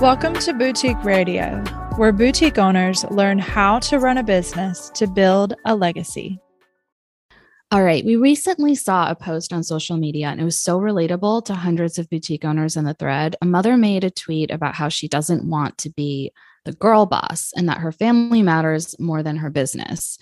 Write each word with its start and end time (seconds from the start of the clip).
Welcome 0.00 0.34
to 0.40 0.52
Boutique 0.52 1.02
Radio, 1.04 1.62
where 1.96 2.12
boutique 2.12 2.58
owners 2.58 3.04
learn 3.10 3.38
how 3.38 3.78
to 3.78 4.00
run 4.00 4.18
a 4.18 4.24
business 4.24 4.90
to 4.96 5.06
build 5.06 5.54
a 5.64 5.76
legacy. 5.76 6.40
All 7.70 7.82
right. 7.82 8.04
We 8.04 8.16
recently 8.16 8.74
saw 8.74 9.08
a 9.08 9.14
post 9.14 9.52
on 9.52 9.62
social 9.62 9.96
media 9.96 10.26
and 10.26 10.40
it 10.40 10.44
was 10.44 10.60
so 10.60 10.80
relatable 10.80 11.44
to 11.44 11.54
hundreds 11.54 11.98
of 11.98 12.10
boutique 12.10 12.44
owners 12.44 12.76
in 12.76 12.84
the 12.84 12.94
thread. 12.94 13.36
A 13.40 13.46
mother 13.46 13.76
made 13.76 14.02
a 14.02 14.10
tweet 14.10 14.50
about 14.50 14.74
how 14.74 14.88
she 14.88 15.06
doesn't 15.06 15.48
want 15.48 15.78
to 15.78 15.90
be 15.90 16.32
the 16.64 16.72
girl 16.72 17.06
boss 17.06 17.52
and 17.56 17.68
that 17.68 17.78
her 17.78 17.92
family 17.92 18.42
matters 18.42 18.98
more 18.98 19.22
than 19.22 19.36
her 19.36 19.48
business 19.48 20.18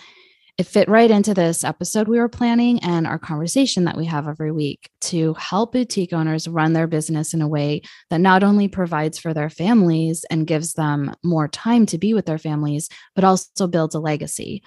it 0.59 0.67
fit 0.67 0.89
right 0.89 1.11
into 1.11 1.33
this 1.33 1.65
episode 1.65 2.09
we 2.09 2.19
were 2.19 2.29
planning 2.29 2.79
and 2.81 3.07
our 3.07 3.19
conversation 3.19 3.85
that 3.85 3.97
we 3.97 4.05
have 4.05 4.29
every 4.29 4.53
week 4.53 4.91
to 5.01 5.33
help 5.35 5.73
boutique 5.73 6.13
owners 6.13 6.47
run 6.47 6.75
their 6.75 6.87
business 6.87 7.33
in 7.33 7.41
a 7.41 7.49
way 7.49 7.81
that 8.11 8.21
not 8.21 8.43
only 8.43 8.69
provides 8.69 9.19
for 9.19 9.33
their 9.33 9.49
families 9.49 10.25
and 10.31 10.47
gives 10.47 10.75
them 10.75 11.15
more 11.25 11.49
time 11.49 11.87
to 11.87 11.99
be 11.99 12.13
with 12.13 12.27
their 12.27 12.39
families, 12.39 12.89
but 13.15 13.25
also 13.25 13.67
builds 13.67 13.95
a 13.95 14.01
legacy. 14.01 14.63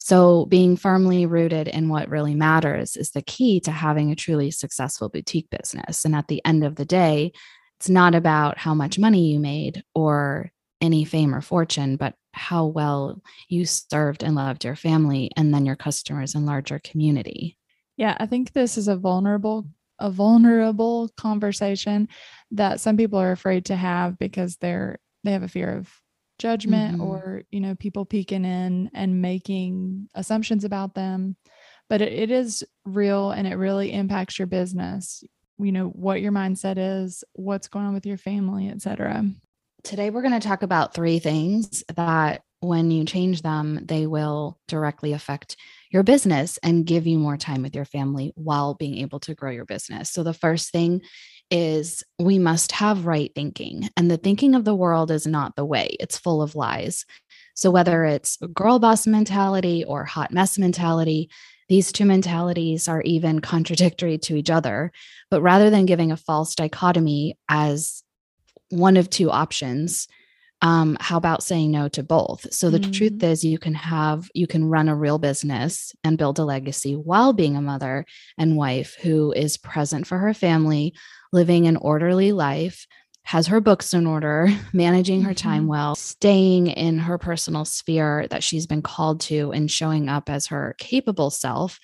So, 0.00 0.46
being 0.46 0.76
firmly 0.76 1.26
rooted 1.26 1.68
in 1.68 1.88
what 1.88 2.08
really 2.08 2.34
matters 2.34 2.96
is 2.96 3.10
the 3.10 3.22
key 3.22 3.60
to 3.60 3.70
having 3.70 4.10
a 4.10 4.16
truly 4.16 4.50
successful 4.50 5.08
boutique 5.08 5.50
business. 5.50 6.04
And 6.04 6.14
at 6.14 6.28
the 6.28 6.40
end 6.44 6.64
of 6.64 6.76
the 6.76 6.84
day, 6.84 7.32
it's 7.78 7.88
not 7.88 8.14
about 8.14 8.58
how 8.58 8.74
much 8.74 8.98
money 8.98 9.32
you 9.32 9.40
made 9.40 9.82
or 9.94 10.50
any 10.80 11.04
fame 11.04 11.34
or 11.34 11.40
fortune, 11.40 11.96
but 11.96 12.14
how 12.38 12.66
well 12.66 13.20
you 13.48 13.66
served 13.66 14.22
and 14.22 14.34
loved 14.34 14.64
your 14.64 14.76
family 14.76 15.30
and 15.36 15.52
then 15.52 15.66
your 15.66 15.76
customers 15.76 16.34
and 16.34 16.46
larger 16.46 16.78
community. 16.78 17.58
Yeah, 17.96 18.16
I 18.18 18.26
think 18.26 18.52
this 18.52 18.78
is 18.78 18.88
a 18.88 18.96
vulnerable 18.96 19.66
a 20.00 20.10
vulnerable 20.10 21.10
conversation 21.16 22.08
that 22.52 22.80
some 22.80 22.96
people 22.96 23.18
are 23.18 23.32
afraid 23.32 23.64
to 23.64 23.76
have 23.76 24.18
because 24.18 24.56
they're 24.56 24.98
they 25.24 25.32
have 25.32 25.42
a 25.42 25.48
fear 25.48 25.76
of 25.76 25.92
judgment 26.38 26.94
mm-hmm. 26.94 27.02
or 27.02 27.42
you 27.50 27.60
know 27.60 27.74
people 27.74 28.04
peeking 28.04 28.44
in 28.44 28.90
and 28.94 29.20
making 29.20 30.08
assumptions 30.14 30.64
about 30.64 30.94
them 30.94 31.36
but 31.88 32.00
it, 32.00 32.12
it 32.12 32.30
is 32.30 32.62
real 32.84 33.32
and 33.32 33.48
it 33.48 33.56
really 33.56 33.92
impacts 33.92 34.38
your 34.38 34.46
business 34.46 35.24
you 35.58 35.72
know 35.72 35.88
what 35.88 36.20
your 36.20 36.30
mindset 36.30 36.76
is 36.78 37.24
what's 37.32 37.66
going 37.66 37.84
on 37.84 37.94
with 37.94 38.06
your 38.06 38.16
family 38.16 38.68
etc 38.68 39.24
Today, 39.84 40.10
we're 40.10 40.22
going 40.22 40.38
to 40.38 40.46
talk 40.46 40.62
about 40.62 40.92
three 40.92 41.18
things 41.20 41.84
that 41.94 42.42
when 42.60 42.90
you 42.90 43.04
change 43.04 43.42
them, 43.42 43.80
they 43.84 44.06
will 44.06 44.58
directly 44.66 45.12
affect 45.12 45.56
your 45.90 46.02
business 46.02 46.58
and 46.62 46.84
give 46.84 47.06
you 47.06 47.18
more 47.18 47.36
time 47.36 47.62
with 47.62 47.74
your 47.74 47.84
family 47.84 48.32
while 48.34 48.74
being 48.74 48.98
able 48.98 49.20
to 49.20 49.34
grow 49.34 49.52
your 49.52 49.64
business. 49.64 50.10
So, 50.10 50.24
the 50.24 50.34
first 50.34 50.72
thing 50.72 51.02
is 51.50 52.02
we 52.18 52.38
must 52.38 52.72
have 52.72 53.06
right 53.06 53.30
thinking, 53.34 53.88
and 53.96 54.10
the 54.10 54.16
thinking 54.16 54.56
of 54.56 54.64
the 54.64 54.74
world 54.74 55.12
is 55.12 55.26
not 55.26 55.54
the 55.54 55.64
way, 55.64 55.96
it's 56.00 56.18
full 56.18 56.42
of 56.42 56.56
lies. 56.56 57.04
So, 57.54 57.70
whether 57.70 58.04
it's 58.04 58.36
girl 58.52 58.80
boss 58.80 59.06
mentality 59.06 59.84
or 59.84 60.04
hot 60.04 60.32
mess 60.32 60.58
mentality, 60.58 61.30
these 61.68 61.92
two 61.92 62.04
mentalities 62.04 62.88
are 62.88 63.02
even 63.02 63.40
contradictory 63.40 64.18
to 64.18 64.34
each 64.34 64.50
other. 64.50 64.90
But 65.30 65.42
rather 65.42 65.70
than 65.70 65.86
giving 65.86 66.10
a 66.10 66.16
false 66.16 66.56
dichotomy 66.56 67.38
as 67.48 68.02
one 68.70 68.96
of 68.96 69.10
two 69.10 69.30
options 69.30 70.08
um, 70.60 70.96
how 71.00 71.16
about 71.16 71.42
saying 71.42 71.70
no 71.70 71.88
to 71.88 72.02
both 72.02 72.52
so 72.52 72.68
the 72.68 72.78
mm-hmm. 72.78 72.90
truth 72.90 73.22
is 73.22 73.44
you 73.44 73.58
can 73.58 73.74
have 73.74 74.28
you 74.34 74.46
can 74.46 74.64
run 74.64 74.88
a 74.88 74.96
real 74.96 75.18
business 75.18 75.94
and 76.02 76.18
build 76.18 76.38
a 76.38 76.44
legacy 76.44 76.94
while 76.94 77.32
being 77.32 77.56
a 77.56 77.62
mother 77.62 78.04
and 78.36 78.56
wife 78.56 78.96
who 79.00 79.32
is 79.32 79.56
present 79.56 80.06
for 80.06 80.18
her 80.18 80.34
family 80.34 80.92
living 81.32 81.66
an 81.66 81.76
orderly 81.76 82.32
life 82.32 82.86
has 83.22 83.46
her 83.46 83.60
books 83.60 83.94
in 83.94 84.06
order 84.06 84.48
managing 84.72 85.22
her 85.22 85.34
time 85.34 85.62
mm-hmm. 85.62 85.70
well 85.70 85.94
staying 85.94 86.66
in 86.66 86.98
her 86.98 87.18
personal 87.18 87.64
sphere 87.64 88.26
that 88.30 88.42
she's 88.42 88.66
been 88.66 88.82
called 88.82 89.20
to 89.20 89.52
and 89.52 89.70
showing 89.70 90.08
up 90.08 90.28
as 90.28 90.48
her 90.48 90.74
capable 90.78 91.30
self 91.30 91.78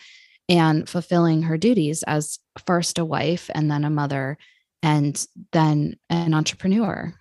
and 0.48 0.88
fulfilling 0.88 1.42
her 1.42 1.56
duties 1.56 2.02
as 2.02 2.38
first 2.66 2.98
a 2.98 3.04
wife 3.04 3.50
and 3.54 3.70
then 3.70 3.84
a 3.84 3.90
mother 3.90 4.36
and 4.84 5.26
then 5.52 5.96
an 6.10 6.34
entrepreneur. 6.34 7.14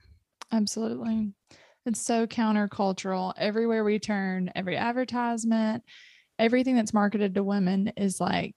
Absolutely. 0.51 1.31
It's 1.85 2.01
so 2.01 2.27
countercultural. 2.27 3.33
Everywhere 3.37 3.85
we 3.85 3.99
turn, 3.99 4.51
every 4.53 4.75
advertisement, 4.75 5.83
everything 6.37 6.75
that's 6.75 6.93
marketed 6.93 7.35
to 7.35 7.43
women 7.43 7.93
is 7.95 8.19
like, 8.19 8.55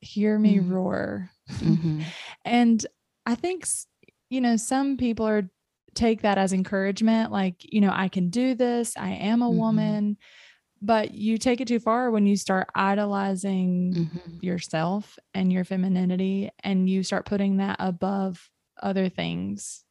hear 0.00 0.38
me 0.38 0.58
mm-hmm. 0.58 0.70
roar. 0.70 1.30
Mm-hmm. 1.50 2.02
and 2.44 2.86
I 3.24 3.36
think, 3.36 3.66
you 4.28 4.42
know, 4.42 4.56
some 4.56 4.98
people 4.98 5.26
are 5.26 5.48
take 5.94 6.20
that 6.20 6.36
as 6.36 6.52
encouragement, 6.52 7.32
like, 7.32 7.54
you 7.60 7.80
know, 7.80 7.92
I 7.92 8.08
can 8.08 8.28
do 8.28 8.54
this, 8.54 8.98
I 8.98 9.12
am 9.12 9.40
a 9.40 9.46
mm-hmm. 9.46 9.58
woman 9.58 10.16
but 10.82 11.14
you 11.14 11.38
take 11.38 11.60
it 11.60 11.68
too 11.68 11.80
far 11.80 12.10
when 12.10 12.26
you 12.26 12.36
start 12.36 12.68
idolizing 12.74 13.94
mm-hmm. 13.94 14.38
yourself 14.40 15.18
and 15.34 15.52
your 15.52 15.64
femininity 15.64 16.50
and 16.60 16.88
you 16.88 17.02
start 17.02 17.26
putting 17.26 17.58
that 17.58 17.76
above 17.78 18.50
other 18.82 19.08
things. 19.08 19.82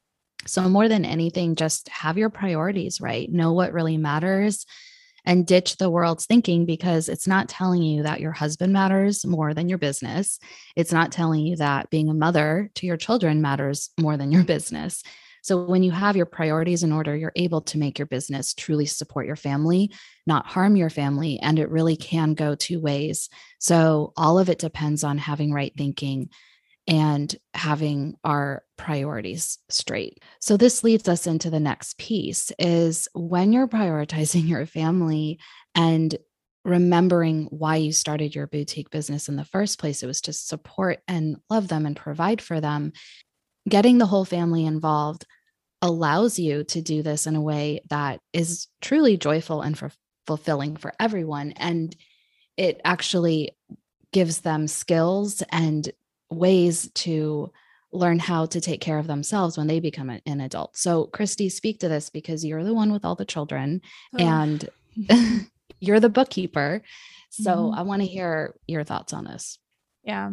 So, 0.48 0.70
more 0.70 0.88
than 0.88 1.06
anything, 1.06 1.56
just 1.56 1.90
have 1.90 2.18
your 2.18 2.30
priorities 2.30 3.02
right. 3.02 3.32
Know 3.32 3.54
what 3.54 3.74
really 3.74 3.98
matters 3.98 4.66
and 5.26 5.48
ditch 5.48 5.78
the 5.78 5.90
world's 5.90 6.26
thinking 6.26 6.66
because 6.66 7.10
it's 7.10 7.28
not 7.28 7.50
telling 7.50 7.82
you 7.82 8.04
that 8.04 8.20
your 8.20 8.32
husband 8.32 8.72
matters 8.72 9.26
more 9.26 9.54
than 9.54 9.68
your 9.68 9.80
business. 9.80 10.40
It's 10.76 10.92
not 10.92 11.12
telling 11.12 11.46
you 11.46 11.56
that 11.56 11.90
being 11.90 12.10
a 12.10 12.14
mother 12.14 12.70
to 12.76 12.86
your 12.86 12.98
children 12.98 13.42
matters 13.42 13.90
more 14.00 14.18
than 14.18 14.32
your 14.32 14.44
business. 14.44 15.04
So 15.46 15.64
when 15.64 15.84
you 15.84 15.92
have 15.92 16.16
your 16.16 16.26
priorities 16.26 16.82
in 16.82 16.92
order, 16.92 17.16
you're 17.16 17.32
able 17.36 17.62
to 17.62 17.78
make 17.78 18.00
your 18.00 18.08
business 18.08 18.56
truly 18.56 18.88
support 18.88 19.28
your 19.28 19.36
family, 19.36 19.92
not 20.26 20.48
harm 20.48 20.76
your 20.76 20.90
family. 20.90 21.38
And 21.40 21.60
it 21.60 21.70
really 21.70 21.96
can 21.96 22.34
go 22.34 22.56
two 22.56 22.80
ways. 22.80 23.30
So 23.60 24.12
all 24.18 24.40
of 24.40 24.50
it 24.50 24.58
depends 24.58 25.04
on 25.04 25.20
having 25.20 25.54
right 25.54 25.72
thinking 25.78 26.32
and 26.88 27.36
having 27.54 28.16
our 28.24 28.64
priorities 28.76 29.60
straight. 29.70 30.18
So 30.40 30.58
this 30.58 30.84
leads 30.84 31.08
us 31.08 31.28
into 31.28 31.52
the 31.52 31.60
next 31.60 32.00
piece 32.00 32.52
is 32.58 33.08
when 33.14 33.54
you're 33.54 33.68
prioritizing 33.68 34.48
your 34.50 34.66
family 34.66 35.38
and 35.76 36.16
remembering 36.64 37.46
why 37.52 37.76
you 37.76 37.94
started 37.94 38.34
your 38.34 38.48
boutique 38.48 38.90
business 38.90 39.30
in 39.30 39.36
the 39.36 39.46
first 39.46 39.78
place 39.78 40.02
it 40.02 40.08
was 40.08 40.22
to 40.22 40.34
support 40.34 41.02
and 41.08 41.38
love 41.52 41.68
them 41.68 41.86
and 41.86 41.96
provide 41.96 42.42
for 42.42 42.60
them 42.60 42.92
getting 43.68 43.98
the 43.98 44.06
whole 44.06 44.26
family 44.26 44.66
involved 44.66 45.26
allows 45.82 46.40
you 46.40 46.64
to 46.64 46.82
do 46.82 47.04
this 47.04 47.28
in 47.28 47.36
a 47.36 47.42
way 47.42 47.82
that 47.90 48.20
is 48.34 48.68
truly 48.82 49.18
joyful 49.18 49.62
and 49.62 49.78
for 49.78 49.92
fulfilling 50.26 50.76
for 50.76 50.94
everyone 51.00 51.52
and 51.52 51.96
it 52.58 52.82
actually 52.84 53.52
gives 54.12 54.40
them 54.40 54.68
skills 54.68 55.44
and 55.52 55.92
ways 56.30 56.90
to 56.94 57.52
learn 57.92 58.20
how 58.20 58.46
to 58.46 58.62
take 58.62 58.82
care 58.82 58.98
of 58.98 59.08
themselves 59.08 59.58
when 59.58 59.68
they 59.68 59.80
become 59.80 60.10
an 60.10 60.42
adult. 60.42 60.78
So, 60.78 61.06
Christy, 61.06 61.50
speak 61.50 61.80
to 61.80 61.90
this 61.90 62.10
because 62.10 62.44
you're 62.44 62.64
the 62.64 62.74
one 62.74 62.92
with 62.92 63.06
all 63.06 63.16
the 63.16 63.26
children 63.26 63.82
oh. 64.14 64.24
and 64.24 64.70
you're 65.80 66.00
the 66.00 66.10
bookkeeper. 66.10 66.82
So, 67.30 67.52
mm-hmm. 67.52 67.80
I 67.80 67.82
want 67.84 68.02
to 68.02 68.08
hear 68.08 68.56
your 68.68 68.84
thoughts 68.84 69.14
on 69.14 69.26
this. 69.26 69.60
Yeah, 70.04 70.32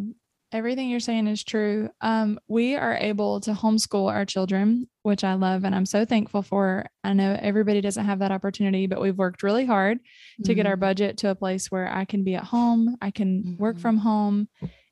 everything 0.53 0.89
you're 0.89 1.01
saying 1.01 1.27
is 1.27 1.43
true. 1.43 1.89
Um, 2.01 2.39
we 2.47 2.77
are 2.77 2.97
able 2.97 3.41
to 3.41 3.53
homeschool 3.53 4.13
our 4.13 4.25
children, 4.25 4.87
which 5.03 5.25
I 5.25 5.35
love 5.35 5.65
and 5.65 5.75
I'm 5.75 5.87
so 5.87 6.05
thankful 6.05 6.43
for. 6.43 6.87
I 7.03 7.15
know 7.15 7.37
everybody 7.41 7.81
doesn't 7.81 8.05
have 8.05 8.21
that 8.21 8.31
opportunity, 8.31 8.87
but 8.87 9.01
we've 9.01 9.17
worked 9.17 9.43
really 9.43 9.65
hard 9.65 9.99
mm-hmm. 9.99 10.45
to 10.45 10.55
get 10.55 10.67
our 10.67 10.75
mm-hmm. 10.75 10.81
budget 10.81 11.19
to 11.19 11.31
a 11.31 11.35
place 11.35 11.71
where 11.71 11.93
I 11.93 12.05
can 12.05 12.23
be 12.23 12.35
at 12.35 12.45
home, 12.45 12.97
I 13.01 13.11
can 13.11 13.43
mm-hmm. 13.43 13.63
work 13.63 13.79
from 13.79 13.97
home, 13.97 14.49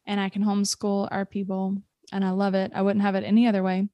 and 0.06 0.18
I 0.18 0.30
can 0.30 0.42
homeschool 0.42 1.08
our 1.10 1.26
people. 1.26 1.76
And 2.12 2.24
I 2.24 2.30
love 2.30 2.54
it. 2.54 2.72
I 2.74 2.82
wouldn't 2.82 3.04
have 3.04 3.14
it 3.14 3.22
any 3.22 3.46
other 3.46 3.62
way. 3.62 3.88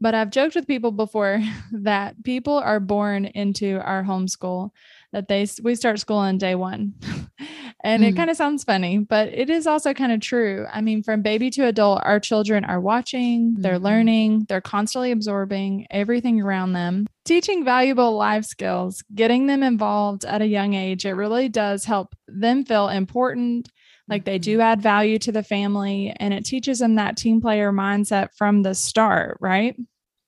But 0.00 0.16
I've 0.16 0.30
joked 0.30 0.56
with 0.56 0.66
people 0.66 0.90
before 0.90 1.40
that 1.72 2.24
people 2.24 2.58
are 2.58 2.80
born 2.80 3.26
into 3.26 3.78
our 3.84 4.02
homeschool 4.02 4.70
that 5.12 5.28
they 5.28 5.46
we 5.62 5.74
start 5.74 5.98
school 5.98 6.18
on 6.18 6.38
day 6.38 6.54
one. 6.54 6.94
and 7.82 8.02
mm. 8.02 8.08
it 8.08 8.16
kind 8.16 8.30
of 8.30 8.36
sounds 8.36 8.64
funny, 8.64 8.98
but 8.98 9.28
it 9.28 9.48
is 9.48 9.66
also 9.66 9.94
kind 9.94 10.12
of 10.12 10.20
true. 10.20 10.66
I 10.70 10.80
mean, 10.80 11.02
from 11.02 11.22
baby 11.22 11.50
to 11.50 11.66
adult, 11.66 12.02
our 12.04 12.20
children 12.20 12.64
are 12.64 12.80
watching, 12.80 13.54
they're 13.58 13.74
mm-hmm. 13.74 13.84
learning, 13.84 14.46
they're 14.48 14.60
constantly 14.60 15.12
absorbing 15.12 15.86
everything 15.90 16.40
around 16.40 16.72
them. 16.72 17.06
Teaching 17.24 17.64
valuable 17.64 18.16
life 18.16 18.44
skills, 18.44 19.02
getting 19.14 19.46
them 19.46 19.62
involved 19.62 20.24
at 20.24 20.42
a 20.42 20.46
young 20.46 20.74
age, 20.74 21.06
it 21.06 21.12
really 21.12 21.48
does 21.48 21.84
help 21.84 22.14
them 22.28 22.64
feel 22.64 22.88
important, 22.88 23.68
like 24.08 24.24
they 24.24 24.38
do 24.38 24.54
mm-hmm. 24.54 24.62
add 24.62 24.82
value 24.82 25.18
to 25.18 25.32
the 25.32 25.42
family, 25.42 26.14
and 26.18 26.34
it 26.34 26.44
teaches 26.44 26.80
them 26.80 26.96
that 26.96 27.16
team 27.16 27.40
player 27.40 27.72
mindset 27.72 28.28
from 28.36 28.62
the 28.62 28.74
start, 28.74 29.38
right? 29.40 29.76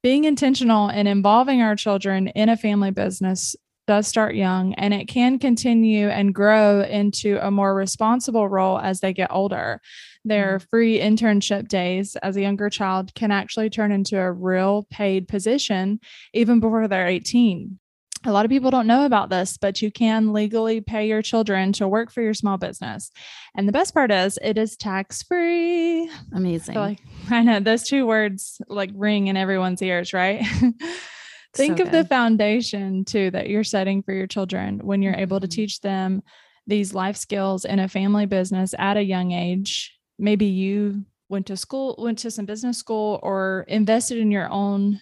Being 0.02 0.24
intentional 0.24 0.88
and 0.88 1.06
involving 1.06 1.62
our 1.62 1.76
children 1.76 2.28
in 2.28 2.48
a 2.48 2.56
family 2.56 2.90
business 2.90 3.54
does 3.86 4.06
start 4.06 4.34
young 4.34 4.74
and 4.74 4.94
it 4.94 5.06
can 5.08 5.38
continue 5.38 6.08
and 6.08 6.34
grow 6.34 6.82
into 6.82 7.38
a 7.44 7.50
more 7.50 7.74
responsible 7.74 8.48
role 8.48 8.78
as 8.78 9.00
they 9.00 9.12
get 9.12 9.32
older. 9.32 9.80
Their 10.24 10.58
Mm. 10.60 10.68
free 10.70 11.00
internship 11.00 11.66
days 11.68 12.14
as 12.16 12.36
a 12.36 12.40
younger 12.42 12.70
child 12.70 13.12
can 13.14 13.32
actually 13.32 13.70
turn 13.70 13.90
into 13.90 14.18
a 14.18 14.30
real 14.30 14.86
paid 14.90 15.26
position 15.26 15.98
even 16.32 16.60
before 16.60 16.86
they're 16.86 17.08
18. 17.08 17.78
A 18.24 18.30
lot 18.30 18.44
of 18.44 18.50
people 18.52 18.70
don't 18.70 18.86
know 18.86 19.04
about 19.04 19.30
this, 19.30 19.58
but 19.58 19.82
you 19.82 19.90
can 19.90 20.32
legally 20.32 20.80
pay 20.80 21.08
your 21.08 21.22
children 21.22 21.72
to 21.72 21.88
work 21.88 22.12
for 22.12 22.22
your 22.22 22.34
small 22.34 22.56
business. 22.56 23.10
And 23.56 23.66
the 23.66 23.72
best 23.72 23.92
part 23.94 24.12
is 24.12 24.38
it 24.42 24.56
is 24.56 24.76
tax 24.76 25.24
free. 25.24 26.08
Amazing. 26.32 26.76
like 26.76 27.00
I 27.30 27.42
know 27.42 27.58
those 27.58 27.82
two 27.82 28.06
words 28.06 28.60
like 28.68 28.90
ring 28.94 29.26
in 29.26 29.36
everyone's 29.36 29.82
ears, 29.82 30.12
right? 30.12 30.44
Think 31.54 31.78
So 31.78 31.84
of 31.84 31.90
the 31.92 32.04
foundation 32.04 33.04
too 33.04 33.30
that 33.30 33.48
you're 33.48 33.64
setting 33.64 34.02
for 34.02 34.12
your 34.12 34.26
children 34.26 34.80
when 34.82 35.02
you're 35.02 35.14
able 35.14 35.40
to 35.40 35.46
Mhm. 35.46 35.50
teach 35.50 35.80
them 35.80 36.22
these 36.66 36.94
life 36.94 37.16
skills 37.16 37.64
in 37.64 37.78
a 37.78 37.88
family 37.88 38.24
business 38.26 38.74
at 38.78 38.96
a 38.96 39.02
young 39.02 39.32
age. 39.32 39.92
Maybe 40.18 40.46
you 40.46 41.04
went 41.28 41.46
to 41.46 41.56
school, 41.56 41.96
went 41.98 42.18
to 42.20 42.30
some 42.30 42.46
business 42.46 42.78
school, 42.78 43.18
or 43.22 43.64
invested 43.68 44.18
in 44.18 44.30
your 44.30 44.48
own 44.50 45.00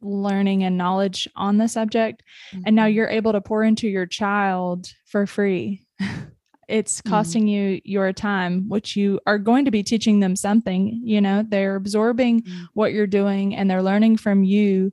learning 0.00 0.62
and 0.62 0.76
knowledge 0.76 1.26
on 1.36 1.56
the 1.58 1.66
subject. 1.68 2.22
And 2.66 2.76
now 2.76 2.84
Mhm. 2.86 2.94
you're 2.94 3.08
able 3.08 3.32
to 3.32 3.40
pour 3.40 3.64
into 3.64 3.88
your 3.88 4.06
child 4.06 4.92
for 5.06 5.26
free. 5.26 5.86
it's 6.68 7.00
Mhm. 7.02 7.10
costing 7.10 7.48
you 7.48 7.80
your 7.84 8.12
time, 8.12 8.68
which 8.68 8.94
you 8.94 9.18
are 9.26 9.38
going 9.38 9.64
to 9.64 9.70
be 9.70 9.82
teaching 9.82 10.20
them 10.20 10.36
something. 10.36 11.00
You 11.02 11.20
know, 11.20 11.42
they're 11.48 11.76
absorbing 11.76 12.42
Mhm. 12.42 12.66
what 12.74 12.92
you're 12.92 13.06
doing 13.06 13.56
and 13.56 13.68
they're 13.70 13.82
learning 13.82 14.18
from 14.18 14.44
you 14.44 14.92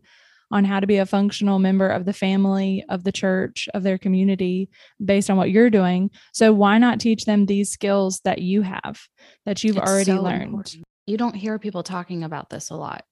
on 0.51 0.63
how 0.63 0.79
to 0.79 0.87
be 0.87 0.97
a 0.97 1.05
functional 1.05 1.59
member 1.59 1.87
of 1.89 2.05
the 2.05 2.13
family, 2.13 2.83
of 2.89 3.03
the 3.03 3.11
church, 3.11 3.67
of 3.73 3.83
their 3.83 3.97
community 3.97 4.69
based 5.03 5.29
on 5.29 5.37
what 5.37 5.51
you're 5.51 5.69
doing. 5.69 6.09
So 6.33 6.53
why 6.53 6.77
not 6.77 6.99
teach 6.99 7.25
them 7.25 7.45
these 7.45 7.69
skills 7.69 8.21
that 8.23 8.41
you 8.41 8.61
have 8.61 8.99
that 9.45 9.63
you've 9.63 9.77
It's 9.77 9.89
already 9.89 10.11
so 10.11 10.21
learned? 10.21 10.43
important. 10.43 10.83
You 11.05 11.17
don't 11.17 11.35
hear 11.35 11.59
people 11.59 11.83
talking 11.83 12.23
about 12.23 12.49
this 12.49 12.69
a 12.69 12.75
lot. 12.75 13.03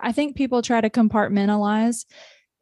I 0.00 0.12
think 0.12 0.36
people 0.36 0.62
try 0.62 0.80
to 0.80 0.90
compartmentalize 0.90 2.04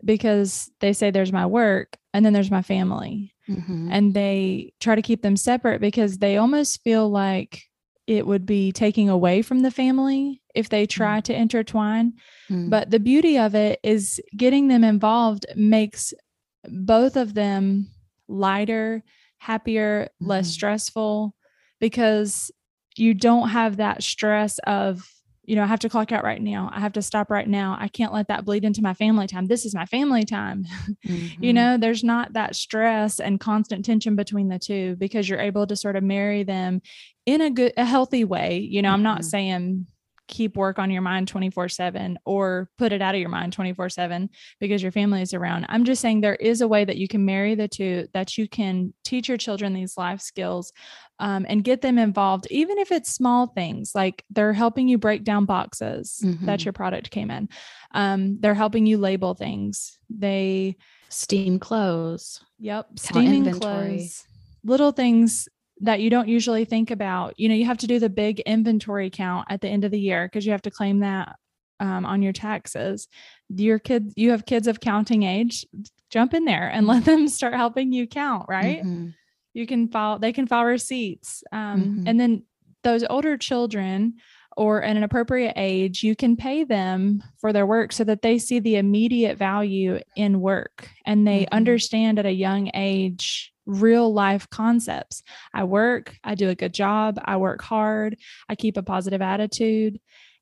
because 0.05 0.71
they 0.81 0.93
say 0.93 1.11
there's 1.11 1.33
my 1.33 1.47
work 1.47 1.97
and 2.15 2.25
then 2.25 2.33
there's 2.33 2.51
my 2.51 2.63
family. 2.63 3.35
Mhm. 3.49 3.89
And 3.91 4.15
they 4.15 4.73
try 4.81 4.95
to 4.95 5.03
keep 5.03 5.23
them 5.23 5.37
separate 5.37 5.81
because 5.81 6.19
they 6.19 6.37
almost 6.37 6.83
feel 6.83 7.09
like 7.09 7.63
it 8.06 8.26
would 8.26 8.47
be 8.47 8.73
taking 8.73 9.08
away 9.08 9.43
from 9.43 9.61
the 9.61 9.70
family 9.70 10.41
if 10.55 10.69
they 10.69 10.87
try 10.87 11.20
to 11.23 11.35
intertwine. 11.35 12.12
Mm. 12.50 12.70
But 12.70 12.91
the 12.91 13.00
beauty 13.00 13.38
of 13.38 13.55
it 13.55 13.81
is 13.82 14.20
getting 14.37 14.69
them 14.69 14.85
involved 14.85 15.47
makes 15.56 16.14
both 16.69 17.17
of 17.17 17.35
them 17.35 17.88
lighter, 18.29 19.03
happier, 19.38 20.08
less 20.20 20.49
Mhm. 20.49 20.53
stressful 20.53 21.35
because 21.81 22.50
you 22.97 23.12
don't 23.14 23.50
have 23.50 23.76
that 23.76 24.03
stress 24.03 24.58
of, 24.67 25.08
you 25.46 25.56
know, 25.56 25.62
I 25.62 25.66
have 25.66 25.78
to 25.81 25.88
clock 25.88 26.12
out 26.12 26.25
right 26.25 26.43
now. 26.43 26.70
I 26.72 26.81
have 26.81 26.93
to 26.94 27.02
stop 27.02 27.31
right 27.31 27.48
now. 27.48 27.76
I 27.81 27.88
can't 27.88 28.12
let 28.12 28.28
that 28.28 28.44
bleed 28.44 28.64
into 28.64 28.82
my 28.82 28.94
family 28.94 29.26
time. 29.26 29.46
This 29.46 29.64
is 29.64 29.75
my 29.75 29.87
family 29.87 30.25
time. 30.25 30.64
you 31.40 31.52
Mhm. 31.52 31.54
know, 31.54 31.76
there's 31.78 32.04
not 32.04 32.32
that 32.34 32.56
stress 32.56 33.20
and 33.20 33.40
constant 33.40 33.84
tension 33.84 34.16
between 34.16 34.48
the 34.48 34.58
two 34.58 34.96
because 34.96 35.28
you're 35.28 35.40
able 35.40 35.66
to 35.66 35.76
sort 35.76 35.96
of 35.96 36.02
marry 36.02 36.43
them 36.43 36.82
in 37.25 37.40
a 37.40 37.50
good, 37.50 37.72
a 37.76 37.84
healthy 37.84 38.25
way. 38.25 38.58
You 38.58 38.82
know, 38.82 38.90
I'm 38.90 39.02
not 39.02 39.20
Mhm. 39.20 39.25
saying 39.25 39.87
keep 40.28 40.56
work 40.56 40.78
on 40.78 40.90
your 40.90 41.02
mind 41.02 41.28
24 41.28 41.69
7 41.69 42.19
or 42.25 42.69
put 42.78 42.93
it 42.93 43.00
out 43.02 43.14
of 43.14 43.20
your 43.20 43.31
mind 43.31 43.52
24 43.52 43.88
7 43.88 44.28
because 44.61 44.82
your 44.82 44.93
family 44.93 45.23
is 45.23 45.32
around. 45.34 45.67
I'm 45.69 45.84
just 45.84 46.02
saying 46.02 46.20
there 46.20 46.34
is 46.37 46.61
a 46.61 46.69
way 46.69 46.84
that 46.84 46.96
you 46.96 47.08
can 47.08 47.25
marry 47.25 47.55
the 47.55 47.69
two, 47.69 48.08
that 48.12 48.37
you 48.37 48.49
can 48.49 48.93
teach 49.05 49.28
your 49.28 49.38
children 49.38 49.73
these 49.73 49.96
life 49.96 50.20
skills 50.20 50.73
um, 51.19 51.46
and 51.49 51.64
get 51.64 51.81
them 51.81 51.99
involved, 51.99 52.46
even 52.50 52.78
if 52.78 52.93
it's 52.93 53.11
small 53.12 53.46
things 53.46 53.93
like 53.94 54.25
they're 54.31 54.52
helping 54.52 54.88
you 54.88 54.99
break 54.99 55.25
down 55.25 55.44
boxes 55.44 56.19
that 56.43 56.61
Mhm. 56.61 56.64
your 56.67 56.72
product 56.72 57.11
came 57.11 57.31
in. 57.31 57.49
Um, 57.93 58.38
they're 58.40 58.55
helping 58.55 58.84
you 58.87 58.99
label 58.99 59.34
things. 59.34 59.99
They, 60.11 60.76
steam 61.08 61.58
clothes. 61.58 62.40
Yep. 62.58 62.99
Steaming 62.99 63.44
clothes. 63.52 64.25
Little 64.64 64.90
things 64.90 65.49
that 65.81 66.00
you 66.00 66.08
don't 66.11 66.28
usually 66.28 66.64
think 66.64 66.90
about. 66.90 67.38
You 67.38 67.49
know, 67.49 67.55
you 67.55 67.67
have 67.67 67.78
to 67.78 67.87
do 67.87 67.99
the 67.99 68.08
big 68.08 68.40
inventory 68.40 69.11
count 69.11 69.46
at 69.50 69.61
the 69.61 69.69
end 69.69 69.84
of 69.84 69.90
the 69.90 70.00
year 70.00 70.26
because 70.26 70.46
you 70.46 70.52
have 70.52 70.62
to 70.62 70.70
claim 70.70 71.00
that 71.00 71.37
um, 71.81 72.06
on 72.06 72.23
your 72.23 72.32
taxes. 72.32 73.08
Your 73.50 73.78
kids, 73.78 74.14
you 74.17 74.31
have 74.31 74.46
kids 74.46 74.67
of 74.67 74.81
counting 74.81 75.23
age, 75.25 75.67
jump 76.11 76.32
in 76.32 76.44
there 76.46 76.69
and 76.69 76.87
let 76.87 77.05
them 77.05 77.28
start 77.38 77.55
helping 77.55 77.93
you 77.93 78.06
count, 78.06 78.46
right? 78.49 78.82
Mhm. 78.82 79.12
you 79.55 79.67
can 79.67 79.88
file 79.88 80.19
they 80.19 80.32
can 80.32 80.46
file 80.46 80.64
receipts 80.67 81.43
um, 81.50 81.81
Mhm. 81.99 82.02
and 82.08 82.20
then 82.20 82.43
those 82.82 83.05
older 83.08 83.38
children 83.38 84.14
or 84.56 84.82
at 84.82 84.96
an 84.96 85.02
appropriate 85.02 85.55
age 85.56 86.02
you 86.02 86.14
can 86.14 86.37
pay 86.37 86.62
them 86.64 87.22
for 87.40 87.52
their 87.55 87.64
work 87.67 87.90
so 87.93 88.05
that 88.05 88.20
they 88.22 88.38
see 88.38 88.58
the 88.61 88.76
immediate 88.76 89.38
value 89.38 89.99
in 90.14 90.40
work 90.40 90.90
and 91.06 91.26
they 91.26 91.44
Mhm. 91.46 91.52
understand 91.52 92.19
at 92.19 92.26
a 92.26 92.32
young 92.32 92.70
age 92.75 93.52
real 93.67 94.13
life 94.13 94.49
concepts. 94.51 95.23
I 95.53 95.65
work 95.65 96.17
i 96.25 96.35
do 96.35 96.49
a 96.49 96.55
good 96.55 96.73
job 96.73 97.19
i 97.25 97.37
work 97.37 97.63
hard 97.63 98.17
i 98.49 98.55
keep 98.55 98.77
a 98.77 98.83
positive 98.83 99.21
attitude 99.21 99.99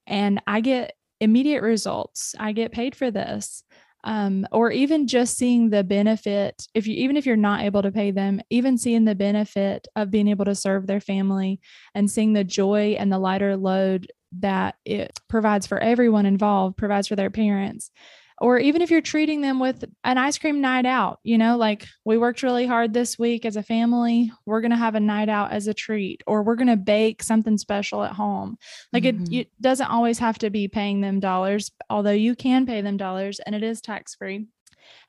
and 0.06 0.40
i 0.46 0.60
get 0.60 0.94
immediate 1.20 1.62
results. 1.62 2.34
I 2.38 2.52
get 2.52 2.72
paid 2.72 2.94
for 2.94 3.10
this 3.10 3.64
um, 4.04 4.46
or 4.52 4.70
even 4.70 5.06
just 5.06 5.36
seeing 5.36 5.70
the 5.70 5.82
benefit 5.82 6.66
if 6.74 6.86
you 6.86 6.94
even 6.94 7.16
if 7.16 7.24
you're 7.24 7.36
not 7.36 7.62
able 7.62 7.82
to 7.82 7.90
pay 7.90 8.10
them 8.10 8.40
even 8.50 8.76
seeing 8.76 9.04
the 9.04 9.14
benefit 9.14 9.88
of 9.96 10.10
being 10.10 10.28
able 10.28 10.44
to 10.44 10.54
serve 10.54 10.86
their 10.86 11.00
family 11.00 11.60
and 11.94 12.10
seeing 12.10 12.34
the 12.34 12.44
joy 12.44 12.96
and 12.98 13.10
the 13.10 13.18
lighter 13.18 13.56
load 13.56 14.12
that 14.40 14.74
it 14.84 15.18
provides 15.28 15.66
for 15.66 15.78
everyone 15.78 16.26
involved 16.26 16.76
provides 16.76 17.08
for 17.08 17.16
their 17.16 17.30
parents 17.30 17.90
or 18.40 18.58
even 18.58 18.82
if 18.82 18.90
you're 18.90 19.00
treating 19.00 19.40
them 19.42 19.60
with 19.60 19.84
an 20.02 20.18
ice 20.18 20.38
cream 20.38 20.60
night 20.60 20.84
out 20.86 21.20
you 21.22 21.38
know 21.38 21.56
like 21.56 21.86
we 22.04 22.18
worked 22.18 22.42
really 22.42 22.66
hard 22.66 22.92
this 22.92 23.18
week 23.18 23.44
as 23.44 23.56
a 23.56 23.62
family 23.62 24.30
we're 24.44 24.60
going 24.60 24.70
to 24.72 24.76
have 24.76 24.94
a 24.94 25.00
night 25.00 25.28
out 25.28 25.52
as 25.52 25.66
a 25.68 25.74
treat 25.74 26.22
or 26.26 26.42
we're 26.42 26.56
going 26.56 26.66
to 26.66 26.76
bake 26.76 27.22
something 27.22 27.56
special 27.56 28.02
at 28.02 28.12
home 28.12 28.56
like 28.92 29.04
Mhm. 29.04 29.32
it, 29.32 29.36
it 29.36 29.50
doesn't 29.60 29.86
always 29.90 30.18
have 30.18 30.38
to 30.38 30.50
be 30.50 30.66
paying 30.68 31.00
them 31.00 31.20
dollars, 31.20 31.70
although 31.88 32.10
you 32.10 32.34
can 32.34 32.66
pay 32.66 32.80
them 32.80 32.96
dollars 32.96 33.38
and 33.40 33.54
it 33.54 33.62
is 33.62 33.80
tax 33.80 34.14
free. 34.14 34.46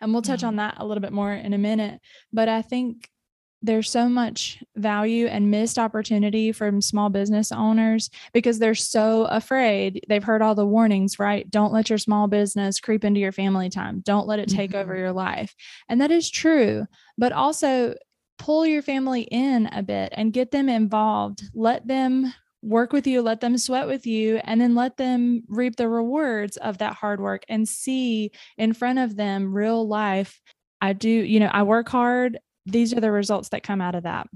And 0.02 0.12
we'll 0.14 0.22
touch 0.22 0.42
Yeah. 0.42 0.48
on 0.50 0.56
that 0.58 0.76
a 0.78 0.86
little 0.86 1.02
bit 1.02 1.12
more 1.14 1.34
in 1.34 1.54
a 1.54 1.58
minute. 1.58 2.00
But 2.32 2.48
I 2.50 2.62
think 2.62 3.10
there's 3.66 3.90
so 3.90 4.08
much 4.08 4.64
value 4.76 5.26
and 5.28 5.52
missed 5.52 5.80
opportunity 5.80 6.52
from 6.52 6.82
small 6.82 7.10
business 7.10 7.52
owners 7.52 8.10
because 8.34 8.60
they're 8.60 8.76
so 8.76 9.26
afraid. 9.26 10.06
They've 10.08 10.24
heard 10.24 10.42
all 10.42 10.56
the 10.56 10.66
warnings, 10.66 11.20
right? 11.20 11.50
Don't 11.50 11.74
let 11.74 11.90
your 11.90 11.98
small 11.98 12.28
business 12.28 12.80
creep 12.80 13.04
into 13.04 13.20
your 13.20 13.32
family 13.32 13.70
time. 13.70 14.02
Don't 14.06 14.28
let 14.28 14.40
it 14.40 14.50
take 14.50 14.76
over 14.76 14.94
Mhm. 14.94 15.00
your 15.00 15.12
life. 15.12 15.56
And 15.90 16.00
that 16.02 16.12
is 16.12 16.30
true. 16.30 16.86
But 17.18 17.32
also, 17.32 17.96
pull 18.38 18.66
your 18.66 18.82
family 18.82 19.22
in 19.24 19.68
a 19.68 19.82
bit 19.82 20.14
and 20.16 20.34
get 20.34 20.52
them 20.52 20.68
involved. 20.68 21.44
Let 21.54 21.88
them 21.88 22.34
work 22.62 22.92
with 22.92 23.08
you, 23.08 23.22
let 23.22 23.40
them 23.42 23.58
sweat 23.58 23.88
with 23.88 24.06
you, 24.06 24.42
and 24.44 24.60
then 24.60 24.76
let 24.76 24.98
them 24.98 25.44
reap 25.48 25.78
the 25.78 25.88
rewards 25.88 26.58
of 26.58 26.80
that 26.80 26.94
hard 26.96 27.22
work 27.22 27.44
and 27.48 27.68
see 27.68 28.32
in 28.58 28.74
front 28.74 29.00
of 29.00 29.16
them 29.16 29.54
real 29.54 29.88
life. 29.88 30.42
I 30.82 30.94
do, 30.94 31.10
you 31.10 31.40
know, 31.40 31.50
I 31.54 31.64
work 31.64 31.88
hard. 31.90 32.40
These 32.66 32.94
are 32.94 33.02
the 33.02 33.12
results 33.12 33.50
that 33.50 33.64
come 33.64 33.82
out 33.82 33.96
of 33.96 34.04
that. 34.04 34.28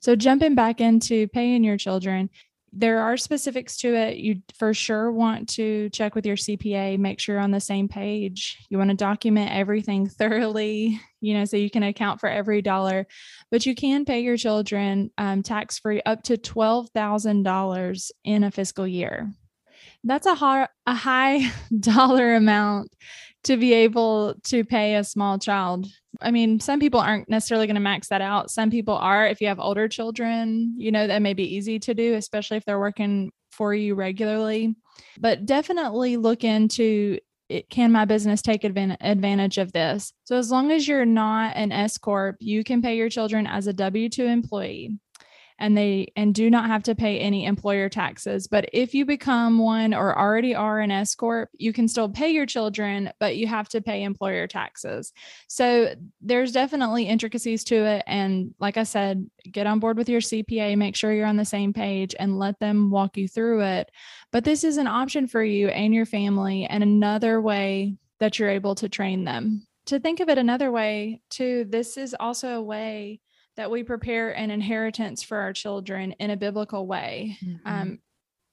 So, 0.00 0.14
jumping 0.16 0.54
back 0.54 0.80
into 0.80 1.28
paying 1.28 1.64
your 1.64 1.78
children, 1.78 2.30
there 2.72 3.00
are 3.00 3.16
specifics 3.16 3.76
to 3.78 3.94
it. 3.94 4.18
You 4.18 4.42
for 4.56 4.72
sure 4.72 5.10
want 5.10 5.48
to 5.50 5.90
check 5.90 6.14
with 6.14 6.24
your 6.24 6.36
CPA, 6.36 6.98
make 6.98 7.18
sure 7.18 7.34
you're 7.34 7.42
on 7.42 7.50
the 7.50 7.60
same 7.60 7.88
page. 7.88 8.64
You 8.68 8.78
want 8.78 8.90
to 8.90 8.96
document 8.96 9.50
everything 9.52 10.08
thoroughly, 10.08 11.00
you 11.20 11.34
know, 11.34 11.44
so 11.44 11.56
you 11.56 11.70
can 11.70 11.82
account 11.82 12.20
for 12.20 12.28
every 12.28 12.62
dollar. 12.62 13.06
But 13.50 13.66
you 13.66 13.74
can 13.74 14.04
pay 14.04 14.20
your 14.20 14.36
children 14.36 15.10
um, 15.18 15.42
tax 15.42 15.78
free 15.78 16.00
up 16.06 16.22
to 16.24 16.36
$12,000 16.36 18.10
in 18.24 18.44
a 18.44 18.50
fiscal 18.50 18.86
year. 18.86 19.32
That's 20.04 20.26
a 20.26 20.34
high, 20.34 20.68
a 20.86 20.94
high 20.94 21.50
dollar 21.80 22.34
amount 22.34 22.92
to 23.44 23.56
be 23.56 23.72
able 23.72 24.34
to 24.44 24.64
pay 24.64 24.96
a 24.96 25.04
small 25.04 25.38
child. 25.38 25.86
I 26.20 26.30
mean, 26.30 26.60
some 26.60 26.80
people 26.80 27.00
aren't 27.00 27.28
necessarily 27.28 27.66
going 27.66 27.76
to 27.76 27.80
max 27.80 28.08
that 28.08 28.20
out. 28.20 28.50
Some 28.50 28.70
people 28.70 28.94
are. 28.94 29.26
If 29.26 29.40
you 29.40 29.48
have 29.48 29.60
older 29.60 29.88
children, 29.88 30.74
you 30.76 30.92
know, 30.92 31.06
that 31.06 31.22
may 31.22 31.34
be 31.34 31.56
easy 31.56 31.78
to 31.80 31.94
do, 31.94 32.14
especially 32.14 32.58
if 32.58 32.64
they're 32.64 32.78
working 32.78 33.32
for 33.50 33.74
you 33.74 33.94
regularly. 33.94 34.74
But 35.18 35.46
definitely 35.46 36.16
look 36.16 36.44
into 36.44 37.18
it, 37.48 37.68
can 37.68 37.90
my 37.90 38.04
business 38.04 38.42
take 38.42 38.62
advan- 38.62 38.96
advantage 39.00 39.58
of 39.58 39.72
this? 39.72 40.12
So, 40.24 40.36
as 40.36 40.50
long 40.50 40.70
as 40.70 40.86
you're 40.86 41.04
not 41.04 41.56
an 41.56 41.72
S 41.72 41.98
Corp, 41.98 42.36
you 42.40 42.62
can 42.62 42.80
pay 42.80 42.96
your 42.96 43.08
children 43.08 43.46
as 43.46 43.66
a 43.66 43.72
W 43.72 44.08
2 44.08 44.24
employee. 44.26 44.98
And 45.60 45.76
they 45.76 46.10
and 46.16 46.34
do 46.34 46.50
not 46.50 46.66
have 46.66 46.82
to 46.84 46.94
pay 46.94 47.18
any 47.20 47.44
employer 47.44 47.88
taxes. 47.88 48.48
But 48.48 48.68
if 48.72 48.94
you 48.94 49.04
become 49.04 49.58
one 49.58 49.94
or 49.94 50.18
already 50.18 50.54
are 50.54 50.80
an 50.80 50.90
S 50.90 51.14
corp, 51.14 51.50
you 51.58 51.72
can 51.72 51.86
still 51.86 52.08
pay 52.08 52.30
your 52.30 52.46
children, 52.46 53.12
but 53.20 53.36
you 53.36 53.46
have 53.46 53.68
to 53.68 53.80
pay 53.80 54.02
employer 54.02 54.46
taxes. 54.46 55.12
So 55.48 55.94
there's 56.20 56.52
definitely 56.52 57.04
intricacies 57.04 57.62
to 57.64 57.76
it 57.76 58.02
and 58.06 58.54
like 58.58 58.76
I 58.76 58.84
said, 58.84 59.28
get 59.50 59.66
on 59.66 59.78
board 59.78 59.96
with 59.96 60.08
your 60.08 60.20
CPA, 60.20 60.76
make 60.76 60.96
sure 60.96 61.12
you're 61.12 61.26
on 61.26 61.36
the 61.36 61.44
same 61.44 61.72
page 61.72 62.14
and 62.18 62.38
let 62.38 62.58
them 62.58 62.90
walk 62.90 63.16
you 63.16 63.28
through 63.28 63.62
it. 63.62 63.90
But 64.32 64.44
this 64.44 64.64
is 64.64 64.78
an 64.78 64.86
option 64.86 65.26
for 65.26 65.42
you 65.44 65.68
and 65.68 65.94
your 65.94 66.06
family 66.06 66.64
and 66.64 66.82
another 66.82 67.40
way 67.40 67.96
that 68.18 68.38
you're 68.38 68.50
able 68.50 68.74
to 68.76 68.88
train 68.88 69.24
them. 69.24 69.66
To 69.86 69.98
think 69.98 70.20
of 70.20 70.28
it 70.28 70.38
another 70.38 70.70
way, 70.70 71.20
too, 71.30 71.66
this 71.68 71.96
is 71.96 72.14
also 72.18 72.50
a 72.50 72.62
way 72.62 73.20
that 73.60 73.70
we 73.70 73.82
prepare 73.82 74.30
an 74.30 74.50
inheritance 74.50 75.22
for 75.22 75.36
our 75.36 75.52
children 75.52 76.12
in 76.12 76.30
a 76.30 76.36
biblical 76.36 76.86
way. 76.86 77.36
Mm-hmm. 77.44 77.68
Um, 77.68 77.98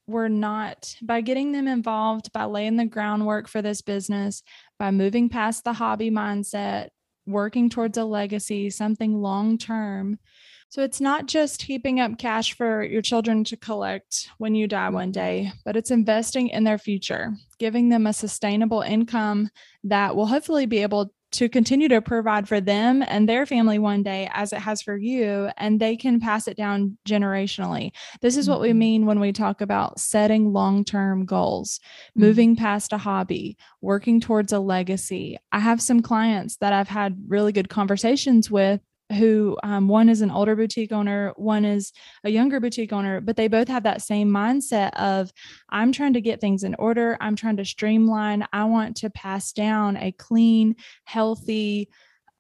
we're 0.06 0.28
not 0.28 0.94
by 1.02 1.22
getting 1.22 1.54
them 1.54 1.66
involved, 1.66 2.34
by 2.34 2.44
laying 2.44 2.76
the 2.76 2.84
groundwork 2.84 3.48
for 3.48 3.62
this 3.62 3.82
business, 3.82 4.44
by 4.78 4.92
moving 4.92 5.30
past 5.30 5.64
the 5.64 5.72
hobby 5.72 6.12
mindset, 6.12 6.90
working 7.26 7.70
towards 7.70 7.98
a 7.98 8.04
legacy, 8.04 8.70
something 8.70 9.22
long 9.22 9.58
term. 9.58 10.20
So 10.68 10.84
it's 10.84 11.00
not 11.00 11.26
just 11.26 11.62
heaping 11.62 12.02
up 12.02 12.18
cash 12.18 12.54
for 12.54 12.84
your 12.84 13.02
children 13.02 13.46
to 13.46 13.56
collect 13.56 14.28
when 14.40 14.56
you 14.56 14.68
die 14.68 14.90
one 14.90 15.14
day, 15.14 15.54
but 15.64 15.78
it's 15.78 15.92
investing 15.92 16.50
in 16.50 16.66
their 16.66 16.78
future, 16.78 17.34
giving 17.60 17.88
them 17.88 18.08
a 18.08 18.12
sustainable 18.12 18.82
income 18.82 19.52
that 19.86 20.18
will 20.18 20.26
hopefully 20.26 20.66
be 20.66 20.80
able 20.80 21.14
to 21.32 21.50
continue 21.50 21.88
to 21.90 22.02
provide 22.02 22.48
for 22.48 22.62
them 22.62 23.04
and 23.08 23.28
their 23.28 23.46
family 23.46 23.80
one 23.80 24.04
day 24.04 24.30
as 24.34 24.54
it 24.54 24.60
has 24.60 24.82
for 24.82 24.96
you 24.96 25.50
and 25.58 25.80
they 25.80 25.96
can 25.96 26.20
pass 26.20 26.48
it 26.48 26.56
down 26.56 26.98
generationally 27.08 27.92
this 28.22 28.38
is 28.38 28.50
what 28.50 28.62
we 28.62 28.70
mm-hmm. 28.70 28.80
mean 28.80 29.06
when 29.06 29.20
we 29.20 29.34
talk 29.34 29.62
about 29.62 30.00
setting 30.00 30.54
long-term 30.54 31.26
goals 31.26 31.80
mm-hmm. 31.80 32.22
moving 32.22 32.56
past 32.56 32.94
a 32.94 32.98
hobby 32.98 33.58
working 33.82 34.20
towards 34.20 34.54
a 34.54 34.60
legacy 34.60 35.38
i 35.52 35.60
have 35.60 35.82
some 35.82 36.02
clients 36.02 36.58
that 36.58 36.74
i've 36.74 36.88
had 36.88 37.18
really 37.28 37.52
good 37.52 37.70
conversations 37.70 38.50
with 38.50 38.82
who 39.14 39.58
um, 39.64 39.88
one 39.88 40.10
is 40.10 40.22
an 40.22 40.32
older 40.32 40.56
boutique 40.56 40.92
owner, 40.92 41.34
one 41.38 41.64
is 41.64 41.94
a 42.24 42.30
younger 42.30 42.60
boutique 42.60 42.92
owner, 42.92 43.22
but 43.22 43.36
they 43.36 43.48
both 43.48 43.68
have 43.68 43.84
that 43.84 44.02
same 44.02 44.30
mindset 44.30 44.94
of 44.96 45.32
I'm 45.70 45.92
trying 45.92 46.14
to 46.14 46.22
get 46.22 46.42
things 46.42 46.64
in 46.64 46.76
order, 46.76 47.18
I'm 47.22 47.36
trying 47.36 47.58
to 47.58 47.66
streamline, 47.66 48.46
I 48.52 48.66
want 48.66 48.98
to 48.98 49.10
pass 49.10 49.54
down 49.54 49.98
a 49.98 50.12
clean, 50.12 50.76
healthy, 51.06 51.90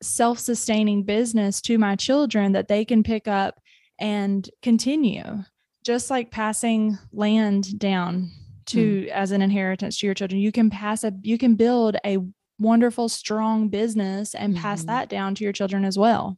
self 0.01 0.39
sustaining 0.39 1.03
business 1.03 1.61
to 1.61 1.77
my 1.77 1.95
children 1.95 2.51
that 2.51 2.67
they 2.67 2.85
can 2.85 3.03
pick 3.03 3.27
up 3.27 3.59
and 3.99 4.49
continue, 4.61 5.43
just 5.83 6.09
like 6.09 6.31
passing 6.31 6.97
land 7.11 7.79
down 7.79 8.31
to 8.67 9.03
mm. 9.03 9.07
as 9.07 9.31
an 9.31 9.41
inheritance 9.41 9.97
to 9.99 10.05
your 10.05 10.13
children. 10.13 10.41
You 10.41 10.51
can 10.51 10.69
pass 10.69 11.03
a, 11.03 11.13
you 11.21 11.37
can 11.37 11.55
build 11.55 11.97
a 12.05 12.17
wonderful, 12.59 13.09
strong 13.09 13.69
business 13.69 14.35
and 14.35 14.55
pass 14.55 14.81
mm-hmm. 14.81 14.87
that 14.87 15.09
down 15.09 15.35
to 15.35 15.43
your 15.43 15.53
children 15.53 15.85
as 15.85 15.97
well. 15.97 16.37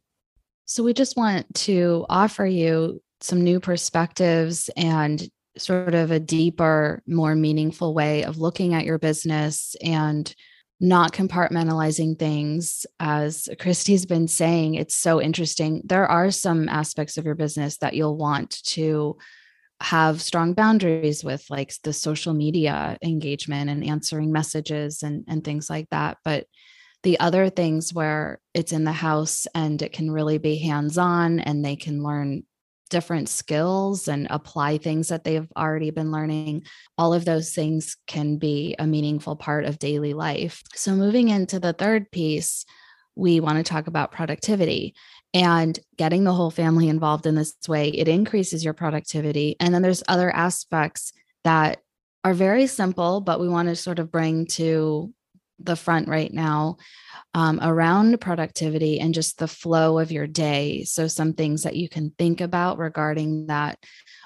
So 0.70 0.84
we 0.84 0.94
just 0.94 1.16
want 1.16 1.52
to 1.66 2.06
offer 2.08 2.46
you 2.46 3.02
some 3.20 3.42
new 3.42 3.58
perspectives 3.58 4.70
and 4.76 5.28
sort 5.58 5.96
of 5.96 6.12
a 6.12 6.20
deeper, 6.20 7.02
more 7.08 7.34
meaningful 7.34 7.92
way 7.92 8.22
of 8.22 8.38
looking 8.38 8.72
at 8.72 8.84
your 8.84 8.96
business 8.96 9.74
and 9.82 10.32
not 10.78 11.12
compartmentalizing 11.12 12.20
things. 12.20 12.86
As 13.00 13.48
Christy's 13.58 14.06
been 14.06 14.28
saying, 14.28 14.74
it's 14.74 14.94
so 14.94 15.20
interesting. 15.20 15.82
There 15.84 16.06
are 16.06 16.30
some 16.30 16.68
aspects 16.68 17.18
of 17.18 17.24
your 17.24 17.34
business 17.34 17.78
that 17.78 17.94
you'll 17.94 18.16
want 18.16 18.62
to 18.66 19.16
have 19.80 20.22
strong 20.22 20.54
boundaries 20.54 21.24
with, 21.24 21.44
like 21.50 21.74
the 21.82 21.92
social 21.92 22.32
media 22.32 22.96
engagement 23.02 23.70
and 23.70 23.84
answering 23.84 24.30
messages 24.30 25.02
and, 25.02 25.24
and 25.26 25.42
things 25.42 25.68
like 25.68 25.88
that. 25.90 26.18
But 26.24 26.46
the 27.02 27.18
other 27.20 27.48
things 27.48 27.94
where 27.94 28.40
it's 28.54 28.72
in 28.72 28.84
the 28.84 28.92
house 28.92 29.46
and 29.54 29.80
it 29.80 29.92
can 29.92 30.10
really 30.10 30.38
be 30.38 30.56
hands 30.56 30.98
on 30.98 31.40
and 31.40 31.64
they 31.64 31.76
can 31.76 32.02
learn 32.02 32.44
different 32.90 33.28
skills 33.28 34.08
and 34.08 34.26
apply 34.30 34.76
things 34.76 35.08
that 35.08 35.24
they've 35.24 35.48
already 35.56 35.90
been 35.90 36.10
learning, 36.10 36.64
all 36.98 37.14
of 37.14 37.24
those 37.24 37.52
things 37.52 37.96
can 38.06 38.36
be 38.36 38.74
a 38.78 38.86
meaningful 38.86 39.36
part 39.36 39.64
of 39.64 39.78
daily 39.78 40.12
life. 40.12 40.62
So, 40.74 40.94
moving 40.94 41.28
into 41.28 41.58
the 41.58 41.72
third 41.72 42.10
piece, 42.10 42.66
we 43.14 43.40
want 43.40 43.58
to 43.58 43.62
talk 43.62 43.86
about 43.86 44.12
productivity 44.12 44.94
and 45.32 45.78
getting 45.96 46.24
the 46.24 46.34
whole 46.34 46.50
family 46.50 46.88
involved 46.88 47.26
in 47.26 47.36
this 47.36 47.54
way. 47.68 47.88
It 47.88 48.08
increases 48.08 48.64
your 48.64 48.74
productivity. 48.74 49.56
And 49.60 49.72
then 49.72 49.82
there's 49.82 50.02
other 50.08 50.34
aspects 50.34 51.12
that 51.44 51.78
are 52.24 52.34
very 52.34 52.66
simple, 52.66 53.20
but 53.20 53.40
we 53.40 53.48
want 53.48 53.68
to 53.68 53.76
sort 53.76 53.98
of 53.98 54.10
bring 54.10 54.46
to 54.46 55.12
the 55.62 55.76
front 55.76 56.08
right 56.08 56.32
now 56.32 56.76
um, 57.34 57.60
around 57.62 58.20
productivity 58.20 58.98
and 58.98 59.14
just 59.14 59.38
the 59.38 59.48
flow 59.48 59.98
of 59.98 60.10
your 60.10 60.26
day. 60.26 60.84
So, 60.84 61.06
some 61.06 61.32
things 61.32 61.62
that 61.62 61.76
you 61.76 61.88
can 61.88 62.10
think 62.18 62.40
about 62.40 62.78
regarding 62.78 63.46
that. 63.46 63.78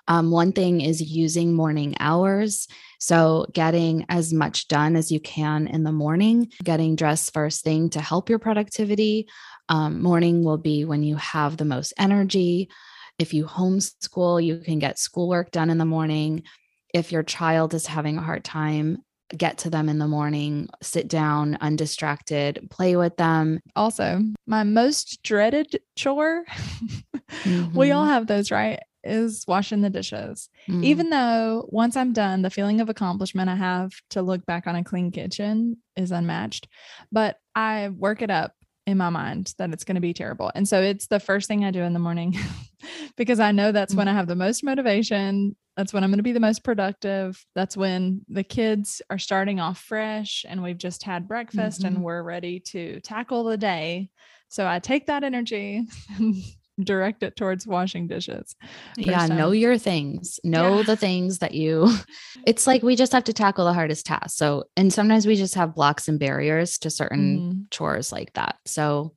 Um, 0.06 0.30
one 0.30 0.52
thing 0.52 0.80
is 0.80 1.00
using 1.00 1.54
morning 1.54 1.94
hours. 2.00 2.66
So, 3.00 3.46
getting 3.52 4.06
as 4.08 4.32
much 4.32 4.68
done 4.68 4.96
as 4.96 5.12
you 5.12 5.20
can 5.20 5.66
in 5.66 5.82
the 5.82 5.92
morning, 5.92 6.50
getting 6.62 6.96
dressed 6.96 7.32
first 7.32 7.62
thing 7.62 7.90
to 7.90 8.00
help 8.00 8.30
your 8.30 8.38
productivity. 8.38 9.28
Um, 9.68 10.02
morning 10.02 10.44
will 10.44 10.58
be 10.58 10.84
when 10.84 11.02
you 11.02 11.16
have 11.16 11.56
the 11.56 11.64
most 11.64 11.92
energy. 11.98 12.70
If 13.18 13.32
you 13.32 13.44
homeschool, 13.44 14.44
you 14.44 14.58
can 14.58 14.78
get 14.78 14.98
schoolwork 14.98 15.50
done 15.50 15.70
in 15.70 15.78
the 15.78 15.84
morning. 15.84 16.44
If 16.92 17.12
your 17.12 17.22
child 17.22 17.74
is 17.74 17.86
having 17.86 18.18
a 18.18 18.22
hard 18.22 18.44
time 18.44 18.98
get 19.36 19.58
to 19.58 19.70
them 19.70 19.88
in 19.88 19.98
the 19.98 20.08
morning, 20.08 20.68
sit 20.82 21.08
down 21.08 21.56
undistracted, 21.60 22.68
play 22.70 22.96
with 22.96 23.16
them. 23.16 23.60
Also, 23.74 24.20
my 24.46 24.62
most 24.62 25.22
dreaded 25.22 25.80
chore, 25.96 26.44
mm-hmm. 26.46 27.76
we 27.78 27.90
all 27.90 28.02
mm-hmm. 28.02 28.12
have 28.12 28.26
those, 28.26 28.50
right? 28.50 28.80
Is 29.02 29.44
washing 29.46 29.82
the 29.82 29.90
dishes. 29.90 30.48
Mm. 30.66 30.82
Even 30.82 31.10
though 31.10 31.68
once 31.68 31.94
I'm 31.94 32.14
done, 32.14 32.40
the 32.40 32.50
feeling 32.50 32.80
of 32.80 32.88
accomplishment 32.88 33.50
I 33.50 33.56
have 33.56 33.92
to 34.10 34.22
look 34.22 34.46
back 34.46 34.66
on 34.66 34.76
a 34.76 34.84
clean 34.84 35.10
kitchen 35.10 35.76
is 35.94 36.10
unmatched. 36.10 36.68
But 37.12 37.36
I 37.54 37.90
work 37.90 38.22
it 38.22 38.30
up 38.30 38.54
in 38.86 38.98
my 38.98 39.10
mind 39.10 39.54
that 39.58 39.72
it's 39.72 39.84
going 39.84 39.94
to 39.96 40.00
be 40.00 40.14
terrible. 40.14 40.50
And 40.54 40.68
so 40.68 40.82
it's 40.82 41.06
the 41.06 41.20
first 41.20 41.48
thing 41.48 41.64
I 41.64 41.70
do 41.70 41.82
in 41.82 41.92
the 41.92 41.98
morning 41.98 42.36
because 43.16 43.40
I 43.40 43.52
know 43.52 43.72
that's 43.72 43.94
when 43.94 44.08
I 44.08 44.12
have 44.12 44.26
the 44.26 44.36
most 44.36 44.62
motivation. 44.64 45.56
That's 45.76 45.92
when 45.92 46.04
I'm 46.04 46.10
going 46.10 46.18
to 46.18 46.24
be 46.24 46.32
the 46.32 46.40
most 46.40 46.62
productive. 46.62 47.44
That's 47.54 47.76
when 47.76 48.22
the 48.28 48.44
kids 48.44 49.02
are 49.10 49.18
starting 49.18 49.60
off 49.60 49.78
fresh 49.78 50.44
and 50.48 50.62
we've 50.62 50.78
just 50.78 51.02
had 51.02 51.28
breakfast 51.28 51.80
mm-hmm. 51.80 51.96
and 51.96 52.04
we're 52.04 52.22
ready 52.22 52.60
to 52.60 53.00
tackle 53.00 53.44
the 53.44 53.56
day. 53.56 54.10
So 54.48 54.66
I 54.66 54.78
take 54.78 55.06
that 55.06 55.24
energy 55.24 55.84
and 56.16 56.36
direct 56.80 57.22
it 57.24 57.34
towards 57.36 57.66
washing 57.66 58.06
dishes. 58.06 58.54
Yeah, 58.96 59.26
know 59.26 59.50
your 59.50 59.78
things. 59.78 60.38
Know 60.44 60.78
yeah. 60.78 60.82
the 60.84 60.96
things 60.96 61.38
that 61.38 61.54
you 61.54 61.92
it's 62.46 62.66
like 62.66 62.82
we 62.82 62.94
just 62.94 63.12
have 63.12 63.24
to 63.24 63.32
tackle 63.32 63.64
the 63.64 63.72
hardest 63.72 64.06
task. 64.06 64.36
So 64.36 64.64
and 64.76 64.92
sometimes 64.92 65.26
we 65.26 65.34
just 65.34 65.56
have 65.56 65.74
blocks 65.74 66.06
and 66.06 66.20
barriers 66.20 66.78
to 66.78 66.90
certain 66.90 67.38
mm-hmm. 67.38 67.60
chores 67.70 68.12
like 68.12 68.32
that. 68.34 68.56
So 68.64 69.14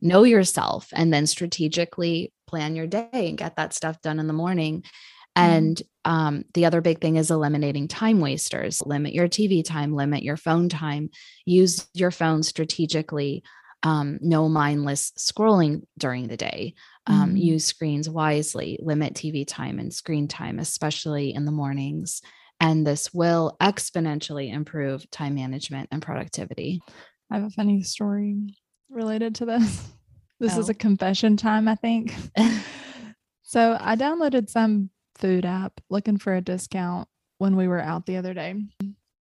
know 0.00 0.24
yourself 0.24 0.88
and 0.92 1.12
then 1.12 1.26
strategically 1.26 2.32
plan 2.46 2.76
your 2.76 2.86
day 2.86 3.08
and 3.12 3.38
get 3.38 3.56
that 3.56 3.72
stuff 3.72 4.00
done 4.02 4.18
in 4.18 4.26
the 4.26 4.32
morning. 4.32 4.84
Mm-hmm. 5.36 5.50
And 5.50 5.82
um, 6.04 6.44
the 6.54 6.66
other 6.66 6.80
big 6.80 7.00
thing 7.00 7.16
is 7.16 7.30
eliminating 7.30 7.88
time 7.88 8.20
wasters. 8.20 8.82
Limit 8.84 9.14
your 9.14 9.28
TV 9.28 9.64
time, 9.64 9.94
limit 9.94 10.22
your 10.22 10.36
phone 10.36 10.68
time, 10.68 11.10
use 11.44 11.86
your 11.94 12.10
phone 12.10 12.42
strategically 12.42 13.42
um, 13.84 14.18
no 14.22 14.48
mindless 14.48 15.12
scrolling 15.18 15.82
during 15.98 16.26
the 16.26 16.38
day. 16.38 16.74
Um, 17.06 17.28
mm-hmm. 17.28 17.36
Use 17.36 17.66
screens 17.66 18.08
wisely, 18.08 18.78
limit 18.82 19.14
TV 19.14 19.46
time 19.46 19.78
and 19.78 19.92
screen 19.92 20.26
time, 20.26 20.58
especially 20.58 21.34
in 21.34 21.44
the 21.44 21.52
mornings. 21.52 22.22
And 22.60 22.86
this 22.86 23.12
will 23.12 23.56
exponentially 23.60 24.52
improve 24.52 25.08
time 25.10 25.34
management 25.34 25.90
and 25.92 26.00
productivity. 26.00 26.80
I 27.30 27.36
have 27.36 27.44
a 27.44 27.50
funny 27.50 27.82
story 27.82 28.56
related 28.90 29.36
to 29.36 29.44
this. 29.44 29.88
This 30.40 30.56
oh. 30.56 30.60
is 30.60 30.68
a 30.68 30.74
confession 30.74 31.36
time, 31.36 31.68
I 31.68 31.76
think. 31.76 32.12
so 33.44 33.78
I 33.80 33.94
downloaded 33.94 34.50
some 34.50 34.90
food 35.18 35.44
app 35.44 35.80
looking 35.90 36.18
for 36.18 36.34
a 36.34 36.40
discount 36.40 37.08
when 37.38 37.56
we 37.56 37.68
were 37.68 37.80
out 37.80 38.06
the 38.06 38.16
other 38.16 38.34
day 38.34 38.54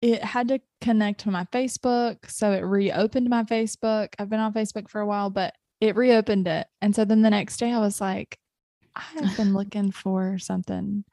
it 0.02 0.22
had 0.22 0.48
to 0.48 0.60
connect 0.80 1.20
to 1.20 1.30
my 1.30 1.44
Facebook. 1.46 2.28
So 2.28 2.50
it 2.50 2.60
reopened 2.60 3.30
my 3.30 3.44
Facebook. 3.44 4.08
I've 4.18 4.28
been 4.28 4.40
on 4.40 4.52
Facebook 4.52 4.90
for 4.90 5.00
a 5.00 5.06
while, 5.06 5.30
but 5.30 5.54
it 5.80 5.96
reopened 5.96 6.48
it. 6.48 6.66
And 6.82 6.94
so 6.94 7.04
then 7.04 7.22
the 7.22 7.30
next 7.30 7.58
day 7.58 7.72
I 7.72 7.78
was 7.78 8.00
like, 8.00 8.36
I 8.96 9.02
have 9.20 9.36
been 9.36 9.54
looking 9.54 9.92
for 9.92 10.38
something. 10.38 11.04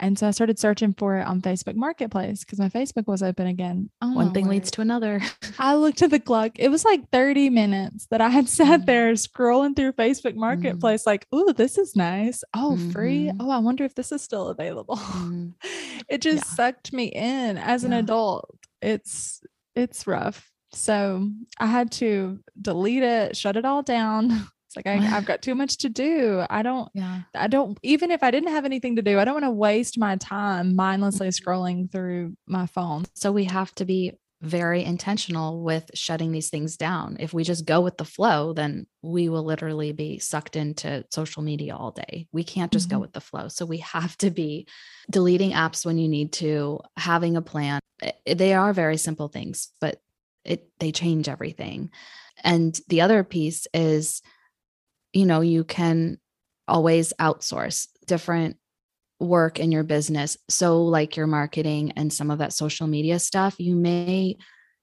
And 0.00 0.18
so 0.18 0.28
I 0.28 0.30
started 0.30 0.58
searching 0.58 0.94
for 0.94 1.16
it 1.18 1.26
on 1.26 1.42
Facebook 1.42 1.74
Marketplace 1.74 2.44
because 2.44 2.58
my 2.58 2.68
Facebook 2.68 3.06
was 3.06 3.22
open 3.22 3.46
again. 3.46 3.90
Oh 4.00 4.12
One 4.14 4.32
thing 4.32 4.46
leads 4.46 4.70
to 4.72 4.80
another. 4.80 5.20
I 5.58 5.74
looked 5.74 6.02
at 6.02 6.10
the 6.10 6.20
clock. 6.20 6.52
It 6.58 6.68
was 6.68 6.84
like 6.84 7.10
30 7.10 7.50
minutes 7.50 8.06
that 8.10 8.20
I 8.20 8.28
had 8.28 8.48
sat 8.48 8.82
Mm. 8.82 8.86
there 8.86 9.12
scrolling 9.14 9.74
through 9.74 9.92
Facebook 9.94 10.34
Marketplace, 10.36 11.04
like, 11.06 11.26
oh, 11.32 11.52
this 11.52 11.78
is 11.78 11.96
nice. 11.96 12.44
Oh, 12.54 12.76
free. 12.92 13.26
Mhm. 13.26 13.36
Oh, 13.40 13.50
I 13.50 13.58
wonder 13.58 13.84
if 13.84 13.94
this 13.94 14.12
is 14.12 14.22
still 14.22 14.48
available. 14.48 14.96
Mm. 14.96 15.54
it 16.08 16.20
just 16.22 16.44
Yeah. 16.46 16.54
sucked 16.54 16.92
me 16.92 17.06
in 17.06 17.58
as 17.58 17.82
an 17.84 17.92
adult. 17.92 18.48
It's 18.80 19.40
it's 19.74 20.06
rough. 20.06 20.50
So 20.72 21.28
I 21.58 21.66
had 21.66 21.90
to 21.92 22.40
delete 22.60 23.02
it, 23.02 23.36
shut 23.36 23.56
it 23.56 23.64
all 23.64 23.82
down. 23.82 24.46
It's 24.68 24.76
like 24.76 24.86
I, 24.86 25.16
I've 25.16 25.24
got 25.24 25.40
too 25.40 25.54
much 25.54 25.78
to 25.78 25.88
do. 25.88 26.44
I 26.50 26.62
don't 26.62 26.90
Yeah. 26.94 27.22
I 27.34 27.46
don't 27.46 27.78
even 27.82 28.10
if 28.10 28.22
I 28.22 28.30
didn't 28.30 28.50
have 28.50 28.64
anything 28.66 28.96
to 28.96 29.02
do, 29.02 29.18
I 29.18 29.24
don't 29.24 29.34
want 29.34 29.44
to 29.46 29.50
waste 29.50 29.98
my 29.98 30.16
time 30.16 30.76
mindlessly 30.76 31.28
Mhm. 31.28 31.42
scrolling 31.42 31.90
through 31.90 32.36
my 32.46 32.66
phone. 32.66 33.06
So 33.14 33.32
we 33.32 33.44
have 33.44 33.74
to 33.76 33.84
be 33.84 34.12
very 34.40 34.84
intentional 34.84 35.64
with 35.64 35.90
shutting 35.94 36.30
these 36.30 36.48
things 36.48 36.76
down. 36.76 37.16
If 37.18 37.32
we 37.34 37.42
just 37.42 37.64
go 37.66 37.80
with 37.80 37.96
the 37.96 38.04
flow, 38.04 38.52
then 38.52 38.86
we 39.02 39.28
will 39.28 39.42
literally 39.42 39.90
be 39.92 40.18
sucked 40.20 40.54
into 40.54 41.04
social 41.10 41.42
media 41.42 41.74
all 41.74 41.90
day. 41.90 42.28
We 42.30 42.44
can't 42.44 42.70
just 42.70 42.88
go 42.88 42.98
Mhm. 42.98 43.00
with 43.00 43.12
the 43.14 43.20
flow. 43.20 43.48
So 43.48 43.66
we 43.66 43.78
have 43.78 44.16
to 44.18 44.30
be 44.30 44.68
deleting 45.10 45.52
apps 45.52 45.84
when 45.84 45.98
you 45.98 46.08
need 46.08 46.32
to, 46.34 46.78
having 46.96 47.36
a 47.36 47.42
plan. 47.42 47.80
They 48.26 48.54
are 48.54 48.72
very 48.72 48.96
simple 48.96 49.26
things, 49.28 49.72
but 49.80 50.00
it 50.44 50.68
they 50.78 50.92
change 50.92 51.28
everything. 51.28 51.90
And 52.44 52.78
the 52.88 53.00
other 53.00 53.24
piece 53.24 53.66
is 53.74 54.22
you 55.12 55.26
know, 55.26 55.40
you 55.40 55.64
can 55.64 56.18
always 56.66 57.12
outsource 57.20 57.88
different 58.06 58.56
work 59.20 59.58
in 59.58 59.72
your 59.72 59.84
business. 59.84 60.36
So, 60.48 60.82
like 60.82 61.16
your 61.16 61.26
marketing 61.26 61.92
and 61.92 62.12
some 62.12 62.30
of 62.30 62.38
that 62.38 62.52
social 62.52 62.86
media 62.86 63.18
stuff, 63.18 63.56
you 63.58 63.74
may 63.74 64.36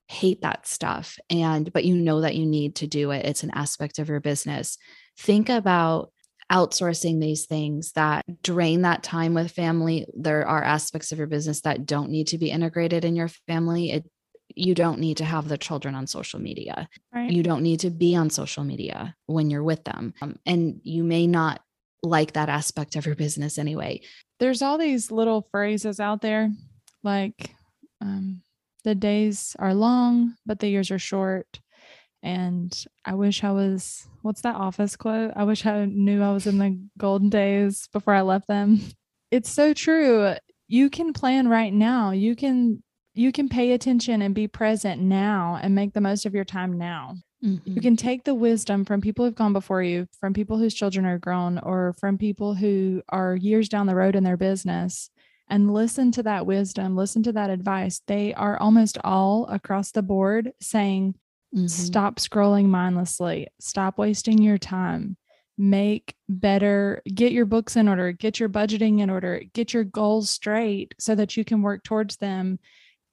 hate 0.08 0.41
that 0.41 0.67
stuff 0.67 1.17
and 1.32 1.74
but 1.74 1.84
you 1.84 1.96
know 1.96 2.22
that 2.22 2.36
you 2.36 2.46
need 2.46 2.75
to 2.75 2.88
do 2.88 3.12
it. 3.12 3.25
It's 3.25 3.44
an 3.44 3.51
aspect 3.53 4.00
of 4.00 4.10
your 4.10 4.20
business. 4.20 4.77
Think 5.17 5.50
about 5.50 6.12
outsourcing 6.51 7.20
these 7.20 7.46
things 7.46 7.91
that 7.94 8.24
drain 8.44 8.84
that 8.84 9.01
time 9.01 9.34
with 9.34 9.51
family. 9.51 10.05
There 10.13 10.48
are 10.48 10.63
aspects 10.63 11.12
of 11.12 11.17
your 11.17 11.27
business 11.27 11.62
that 11.62 11.86
don't 11.86 12.12
need 12.12 12.27
to 12.27 12.38
be 12.38 12.51
integrated 12.51 13.03
in 13.03 13.15
your 13.15 13.29
family. 13.48 13.91
It 13.91 14.05
you 14.54 14.75
don't 14.75 15.00
need 15.00 15.18
to 15.18 15.25
have 15.25 15.48
the 15.48 15.58
children 15.58 15.96
on 15.96 16.08
social 16.08 16.40
media. 16.40 16.88
Right. 17.14 17.32
you 17.32 17.44
don't 17.44 17.64
need 17.64 17.80
to 17.82 17.90
be 17.90 18.16
on 18.16 18.30
social 18.30 18.64
media 18.64 19.16
when 19.25 19.50
you're 19.50 19.64
with 19.64 19.84
them. 19.84 20.14
Um, 20.22 20.38
and 20.46 20.80
you 20.84 21.04
may 21.04 21.28
not 21.28 21.62
like 22.04 22.34
that 22.34 22.50
aspect 22.50 22.96
of 22.96 23.06
your 23.06 23.16
business 23.16 23.58
anyway. 23.58 24.02
There's 24.40 24.62
all 24.62 24.78
these 24.78 25.12
little 25.12 25.48
phrases 25.52 26.00
out 26.00 26.22
there 26.22 26.52
like 27.04 27.56
um, 28.02 28.42
the 28.84 28.96
days 28.96 29.56
are 29.60 29.74
long 29.74 30.36
but 30.46 30.60
the 30.60 30.68
years 30.68 30.92
are 30.92 31.00
short. 31.00 31.60
And 32.24 32.74
i 33.06 33.14
wish 33.14 33.44
i 33.44 33.52
was 33.52 34.08
what's 34.24 34.42
that 34.42 34.56
office 34.56 34.96
quote? 34.96 35.32
I 35.36 35.44
wish 35.44 35.66
i 35.66 35.86
knew 35.86 36.24
i 36.24 36.32
was 36.32 36.48
in 36.48 36.58
the 36.58 36.80
golden 36.98 37.30
days 37.30 37.88
before 37.94 38.14
i 38.14 38.22
left 38.22 38.48
them. 38.48 38.82
It's 39.32 39.50
so 39.50 39.74
true. 39.74 40.36
You 40.68 40.90
can 40.90 41.12
plan 41.12 41.48
right 41.48 41.74
now. 41.74 42.12
You 42.12 42.36
can 42.36 42.82
you 43.15 43.31
can 43.31 43.50
pay 43.50 43.72
attention 43.72 44.22
and 44.22 44.36
be 44.36 44.48
present 44.48 45.01
now 45.01 45.57
and 45.62 45.74
make 45.74 45.93
the 45.93 46.01
most 46.01 46.25
of 46.25 46.34
your 46.36 46.43
time 46.45 46.77
now 46.77 47.15
you 47.65 47.81
can 47.81 47.95
take 47.95 48.24
the 48.24 48.34
wisdom 48.34 48.84
from 48.86 49.01
people 49.01 49.24
who've 49.24 49.36
gone 49.36 49.53
before 49.53 49.84
you, 49.84 50.07
from 50.19 50.34
people 50.34 50.57
whose 50.57 50.74
children 50.74 51.05
are 51.05 51.19
grown, 51.19 51.60
or 51.60 51.93
from 52.00 52.17
people 52.17 52.55
who 52.55 53.03
are 53.10 53.36
years 53.36 53.69
down 53.69 53.86
the 53.86 53.93
road 53.95 54.15
in 54.15 54.24
their 54.24 54.38
business, 54.38 55.12
and 55.48 55.72
listen 55.72 56.12
to 56.13 56.24
that 56.24 56.45
wisdom, 56.48 56.95
listen 56.95 57.22
to 57.24 57.31
that 57.34 57.51
advice. 57.51 58.01
They 58.07 58.34
are 58.34 58.57
almost 58.57 58.98
all 59.03 59.45
across 59.48 59.91
the 59.91 60.01
board 60.01 60.53
saying, 60.60 61.15
Mhm. 61.53 61.69
stop 61.69 62.15
scrolling 62.15 62.65
mindlessly, 62.65 63.48
stop 63.60 64.00
wasting 64.00 64.41
your 64.41 64.57
time, 64.57 65.15
make 65.57 66.15
better, 66.27 67.01
get 67.13 67.31
your 67.31 67.45
books 67.45 67.75
in 67.75 67.88
order, 67.88 68.12
get 68.12 68.39
your 68.39 68.50
budgeting 68.50 69.00
in 69.01 69.10
order, 69.12 69.41
get 69.53 69.72
your 69.74 69.84
goals 69.84 70.29
straight 70.31 70.95
so 71.00 71.13
that 71.15 71.38
you 71.38 71.45
can 71.45 71.62
work 71.62 71.84
towards 71.84 72.17
them 72.17 72.57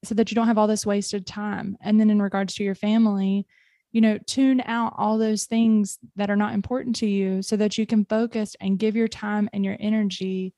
so 0.04 0.14
that 0.14 0.30
you 0.30 0.34
don't 0.34 0.46
have 0.46 0.58
all 0.58 0.66
this 0.66 0.86
wasted 0.86 1.26
time. 1.26 1.76
And 1.80 1.98
then 2.00 2.10
in 2.10 2.20
regards 2.20 2.54
to 2.54 2.64
your 2.64 2.74
family, 2.74 3.46
you 3.92 4.00
know, 4.00 4.18
tune 4.26 4.62
out 4.64 4.94
all 4.96 5.18
those 5.18 5.44
things 5.44 5.98
that 6.16 6.30
are 6.30 6.36
not 6.36 6.54
important 6.54 6.96
to 6.96 7.06
you 7.06 7.42
so 7.42 7.56
that 7.56 7.76
you 7.76 7.86
can 7.86 8.04
focus 8.04 8.56
and 8.60 8.78
give 8.78 8.96
your 8.96 9.08
time 9.08 9.50
and 9.52 9.64
your 9.64 9.76
energy 9.78 10.54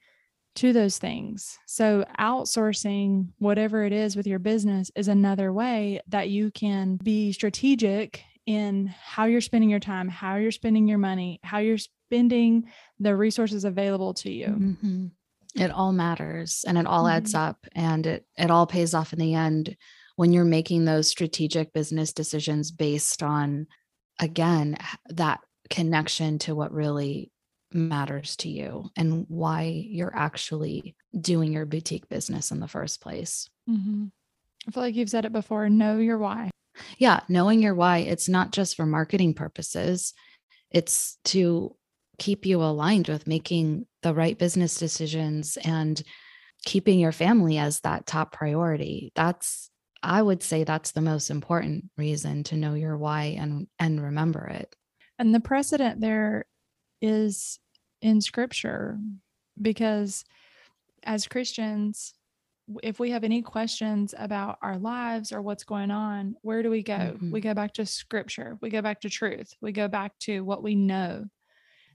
to 0.55 0.73
those 0.73 0.99
things. 0.99 1.59
So, 1.67 2.05
outsourcing 2.19 3.29
whatever 3.39 3.83
it 3.85 3.93
is 3.93 4.15
with 4.15 4.27
your 4.27 4.39
business 4.39 4.91
is 4.95 5.09
another 5.09 5.53
way 5.53 6.01
that 6.09 6.29
you 6.29 6.53
can 6.53 6.97
be 7.03 7.33
strategic 7.33 8.23
in 8.47 8.87
how 8.87 9.25
you're 9.25 9.41
spending 9.41 9.71
your 9.71 9.81
time, 9.81 10.09
how 10.09 10.37
you're 10.37 10.53
spending 10.53 10.87
your 10.87 10.99
money, 10.99 11.41
how 11.43 11.59
you're 11.59 11.79
spending 11.79 12.71
the 13.01 13.17
resources 13.17 13.65
available 13.65 14.15
to 14.15 14.31
you. 14.31 14.47
Mhm. 14.47 15.11
It 15.55 15.71
all 15.71 15.93
matters 15.93 16.65
and 16.67 16.77
it 16.79 16.87
all 16.87 17.07
adds 17.09 17.33
Mhm. 17.33 17.39
up 17.39 17.67
and 17.73 18.07
it 18.07 18.27
it 18.37 18.51
all 18.51 18.67
pays 18.67 18.95
off 18.95 19.13
in 19.13 19.19
the 19.19 19.35
end 19.35 19.77
when 20.17 20.33
you're 20.33 20.45
making 20.45 20.85
those 20.85 21.09
strategic 21.09 21.73
business 21.73 22.13
decisions 22.13 22.71
based 22.71 23.23
on 23.23 23.67
again 24.21 24.77
that 25.09 25.41
connection 25.71 26.39
to 26.39 26.55
what 26.55 26.73
really 26.73 27.31
matters 27.73 28.37
to 28.37 28.49
you 28.49 28.89
and 28.97 29.25
why 29.29 29.63
you're 29.63 30.15
actually 30.15 30.95
doing 31.21 31.53
your 31.53 31.67
boutique 31.67 32.09
business 32.09 32.51
in 32.51 32.61
the 32.61 32.69
first 32.69 33.01
place 33.01 33.49
Mhm. 33.69 34.11
I 34.67 34.71
feel 34.71 34.83
like 34.83 34.95
you've 34.95 35.11
said 35.11 35.25
it 35.25 35.33
before 35.33 35.69
know 35.69 35.99
your 35.99 36.19
why. 36.19 36.51
yeah 36.99 37.21
knowing 37.29 37.63
your 37.63 37.75
why 37.75 37.99
it's 37.99 38.29
not 38.29 38.51
just 38.53 38.75
for 38.77 38.85
marketing 38.87 39.33
purposes 39.35 40.13
it's 40.71 41.19
to 41.25 41.77
keep 42.19 42.47
you 42.47 42.63
aligned 42.63 43.09
with 43.09 43.27
making 43.27 43.87
the 44.03 44.15
right 44.15 44.39
business 44.39 44.77
decisions 44.79 45.57
and 45.65 46.03
keeping 46.65 46.99
your 46.99 47.13
family 47.13 47.59
as 47.59 47.81
that 47.81 48.07
top 48.07 48.33
priority 48.33 49.13
that's 49.15 49.71
i 50.03 50.21
would 50.23 50.43
say 50.43 50.65
that's 50.65 50.93
the 50.93 51.01
most 51.01 51.31
important 51.31 51.85
reason 51.97 52.43
to 52.43 52.57
know 52.57 52.75
your 52.75 52.97
why 52.97 53.37
and 53.39 53.67
and 53.79 54.03
remember 54.03 54.47
it 54.47 54.75
And 55.19 55.35
the 55.35 55.41
precedent 55.41 56.01
there 56.01 56.47
is 57.01 57.59
in 58.01 58.21
scripture 58.21 58.99
because 59.61 60.25
as 61.05 61.29
Christians, 61.29 62.15
if 62.83 62.99
we 62.99 63.11
have 63.11 63.25
any 63.25 63.43
questions 63.43 64.15
about 64.17 64.59
our 64.63 64.79
lives 64.79 65.33
or 65.33 65.43
what's 65.43 65.65
going 65.65 65.91
on, 65.91 66.35
where 66.43 66.63
do 66.63 66.71
we 66.71 66.83
go? 66.83 67.19
We 67.31 67.41
Mhm. 67.41 67.43
go 67.43 67.55
back 67.55 67.75
to 67.75 67.87
scripture, 67.87 68.59
we 68.63 68.71
go 68.71 68.81
back 68.83 69.01
to 69.03 69.11
truth, 69.11 69.55
we 69.61 69.73
go 69.73 69.87
back 69.89 70.19
to 70.21 70.41
what 70.43 70.63
we 70.63 70.75
know. 70.75 71.27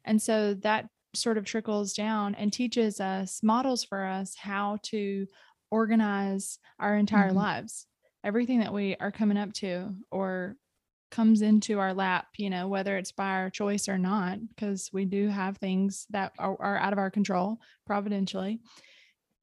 And 0.06 0.22
so 0.22 0.54
that 0.56 0.90
sort 1.16 1.38
of 1.38 1.46
trickles 1.46 1.94
down 1.94 2.36
and 2.36 2.54
teaches 2.54 3.00
us, 3.02 3.42
models 3.44 3.84
for 3.84 4.04
us 4.06 4.36
how 4.36 4.78
to 4.84 5.28
organize 5.72 6.60
our 6.80 6.96
entire 6.98 7.32
Mhm. 7.32 7.36
lives. 7.36 7.88
Everything 8.24 8.60
that 8.60 8.74
we 8.74 8.96
are 8.98 9.12
coming 9.12 9.38
up 9.38 9.54
to 9.54 9.96
or 10.12 10.56
comes 11.12 11.42
into 11.42 11.80
our 11.80 11.94
lap, 11.94 12.28
you 12.38 12.50
know, 12.50 12.68
whether 12.68 12.96
it's 12.98 13.12
by 13.12 13.30
our 13.30 13.50
choice 13.50 13.90
or 13.90 13.98
not, 13.98 14.40
because 14.50 14.92
we 14.94 15.06
do 15.06 15.28
have 15.30 15.58
things 15.58 16.06
that 16.12 16.34
are, 16.38 16.56
are 16.62 16.78
out 16.78 16.94
of 16.94 17.00
our 17.00 17.10
control 17.10 17.60
providentially. 17.88 18.60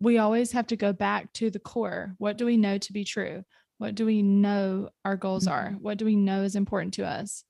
We 0.00 0.18
always 0.18 0.52
have 0.52 0.66
to 0.68 0.76
go 0.76 0.92
back 0.92 1.32
to 1.34 1.50
the 1.50 1.58
core. 1.58 2.14
What 2.18 2.36
do 2.38 2.44
we 2.46 2.56
know 2.56 2.78
to 2.78 2.92
be 2.92 3.04
true? 3.04 3.44
What 3.78 3.94
do 3.94 4.06
we 4.06 4.22
know 4.22 4.90
our 5.04 5.16
goals 5.16 5.46
are? 5.46 5.72
What 5.80 5.98
do 5.98 6.04
we 6.04 6.16
know 6.16 6.42
is 6.42 6.56
important 6.56 6.94
to 6.94 7.06
us? 7.06 7.44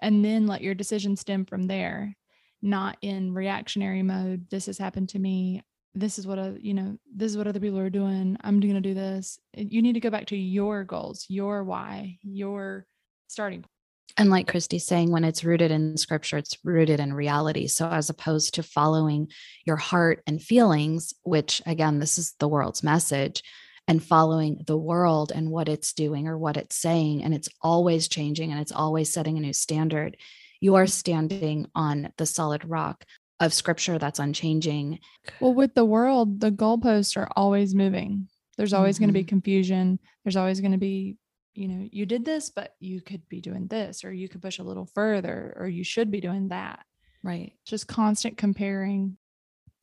And 0.00 0.24
then 0.24 0.46
let 0.46 0.62
your 0.62 0.74
decision 0.74 1.16
stem 1.16 1.44
from 1.44 1.64
there, 1.66 2.16
not 2.62 2.96
in 3.02 3.34
reactionary 3.34 4.02
mode. 4.02 4.46
This 4.50 4.66
has 4.66 4.78
happened 4.78 5.10
to 5.10 5.18
me. 5.18 5.62
This 5.94 6.18
is 6.18 6.26
what, 6.26 6.38
a, 6.38 6.56
you 6.60 6.74
know, 6.74 6.98
this 7.14 7.32
is 7.32 7.38
what 7.38 7.48
other 7.48 7.60
people 7.60 7.78
are 7.78 7.90
doing. 7.90 8.36
I'm 8.42 8.60
going 8.60 8.74
to 8.74 8.80
do 8.80 8.94
this. 8.94 9.38
You 9.54 9.82
need 9.82 9.94
to 9.94 10.00
go 10.00 10.10
back 10.10 10.26
to 10.26 10.36
your 10.36 10.84
goals, 10.84 11.26
your 11.28 11.64
why, 11.64 12.18
your 12.22 12.86
starting 13.28 13.62
point. 13.62 13.70
and 14.16 14.30
like 14.30 14.46
Christy's 14.46 14.86
saying, 14.86 15.10
when 15.10 15.24
it's 15.24 15.42
rooted 15.44 15.70
in 15.70 15.96
scripture, 15.96 16.38
it's 16.38 16.56
rooted 16.64 17.00
in 17.00 17.12
reality. 17.12 17.66
So, 17.66 17.88
as 17.88 18.08
opposed 18.10 18.54
to 18.54 18.62
following 18.62 19.30
your 19.64 19.76
heart 19.76 20.22
and 20.26 20.40
feelings, 20.40 21.14
which 21.22 21.60
again, 21.66 21.98
this 21.98 22.18
is 22.18 22.34
the 22.38 22.48
world's 22.48 22.82
message, 22.82 23.42
and 23.88 24.04
following 24.04 24.62
the 24.66 24.76
world 24.76 25.32
and 25.34 25.50
what 25.50 25.68
it's 25.68 25.92
doing 25.92 26.28
or 26.28 26.38
what 26.38 26.56
it's 26.56 26.76
saying, 26.76 27.24
and 27.24 27.34
it's 27.34 27.48
always 27.60 28.06
changing 28.06 28.52
and 28.52 28.60
it's 28.60 28.70
always 28.70 29.12
setting 29.12 29.36
a 29.36 29.40
new 29.40 29.52
standard, 29.52 30.16
you 30.60 30.76
are 30.76 30.86
standing 30.86 31.66
on 31.74 32.12
the 32.16 32.26
solid 32.26 32.64
rock 32.64 33.04
of 33.40 33.54
scripture 33.54 33.98
that's 33.98 34.18
unchanging. 34.18 35.00
Well, 35.40 35.54
with 35.54 35.74
the 35.74 35.84
world, 35.84 36.40
the 36.40 36.52
goalposts 36.52 37.16
are 37.16 37.30
always 37.34 37.74
moving. 37.74 38.28
There's 38.58 38.74
always 38.74 38.98
going 38.98 39.08
to 39.08 39.14
be 39.14 39.20
mm-hmm. 39.20 39.28
confusion. 39.28 39.98
There's 40.24 40.36
always 40.36 40.60
going 40.60 40.72
to 40.72 40.78
be, 40.78 41.16
you 41.54 41.68
know, 41.68 41.88
you 41.90 42.04
did 42.04 42.26
this, 42.26 42.50
but 42.50 42.74
you 42.78 43.00
could 43.00 43.26
be 43.28 43.40
doing 43.40 43.66
this, 43.66 44.04
or 44.04 44.12
you 44.12 44.28
could 44.28 44.42
push 44.42 44.58
a 44.58 44.62
little 44.62 44.86
further, 44.94 45.54
or 45.58 45.66
you 45.66 45.82
should 45.82 46.10
be 46.10 46.20
doing 46.20 46.48
that. 46.48 46.84
Right. 47.22 47.54
Just 47.66 47.86
constant 47.86 48.36
comparing. 48.36 49.16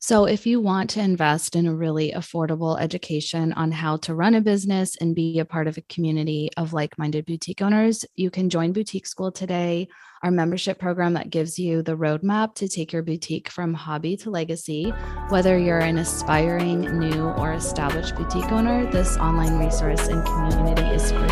So, 0.00 0.26
if 0.26 0.46
you 0.46 0.60
want 0.60 0.90
to 0.90 1.00
invest 1.00 1.56
in 1.56 1.66
a 1.66 1.74
really 1.74 2.12
affordable 2.12 2.80
education 2.80 3.52
on 3.54 3.72
how 3.72 3.96
to 3.98 4.14
run 4.14 4.36
a 4.36 4.40
business 4.40 4.96
and 5.00 5.12
be 5.12 5.40
a 5.40 5.44
part 5.44 5.66
of 5.66 5.76
a 5.76 5.82
community 5.82 6.50
of 6.56 6.72
like 6.72 6.96
minded 6.98 7.26
boutique 7.26 7.60
owners, 7.60 8.04
you 8.14 8.30
can 8.30 8.48
join 8.48 8.72
Boutique 8.72 9.08
School 9.08 9.32
today, 9.32 9.88
our 10.22 10.30
membership 10.30 10.78
program 10.78 11.14
that 11.14 11.30
gives 11.30 11.58
you 11.58 11.82
the 11.82 11.96
roadmap 11.96 12.54
to 12.54 12.68
take 12.68 12.92
your 12.92 13.02
boutique 13.02 13.50
from 13.50 13.74
hobby 13.74 14.16
to 14.18 14.30
legacy. 14.30 14.92
Whether 15.30 15.58
you're 15.58 15.80
an 15.80 15.98
aspiring, 15.98 16.82
new, 16.96 17.24
or 17.30 17.52
established 17.54 18.14
boutique 18.14 18.52
owner, 18.52 18.88
this 18.92 19.16
online 19.16 19.58
resource 19.58 20.06
and 20.06 20.24
community 20.24 20.94
is 20.94 21.10
for 21.10 21.26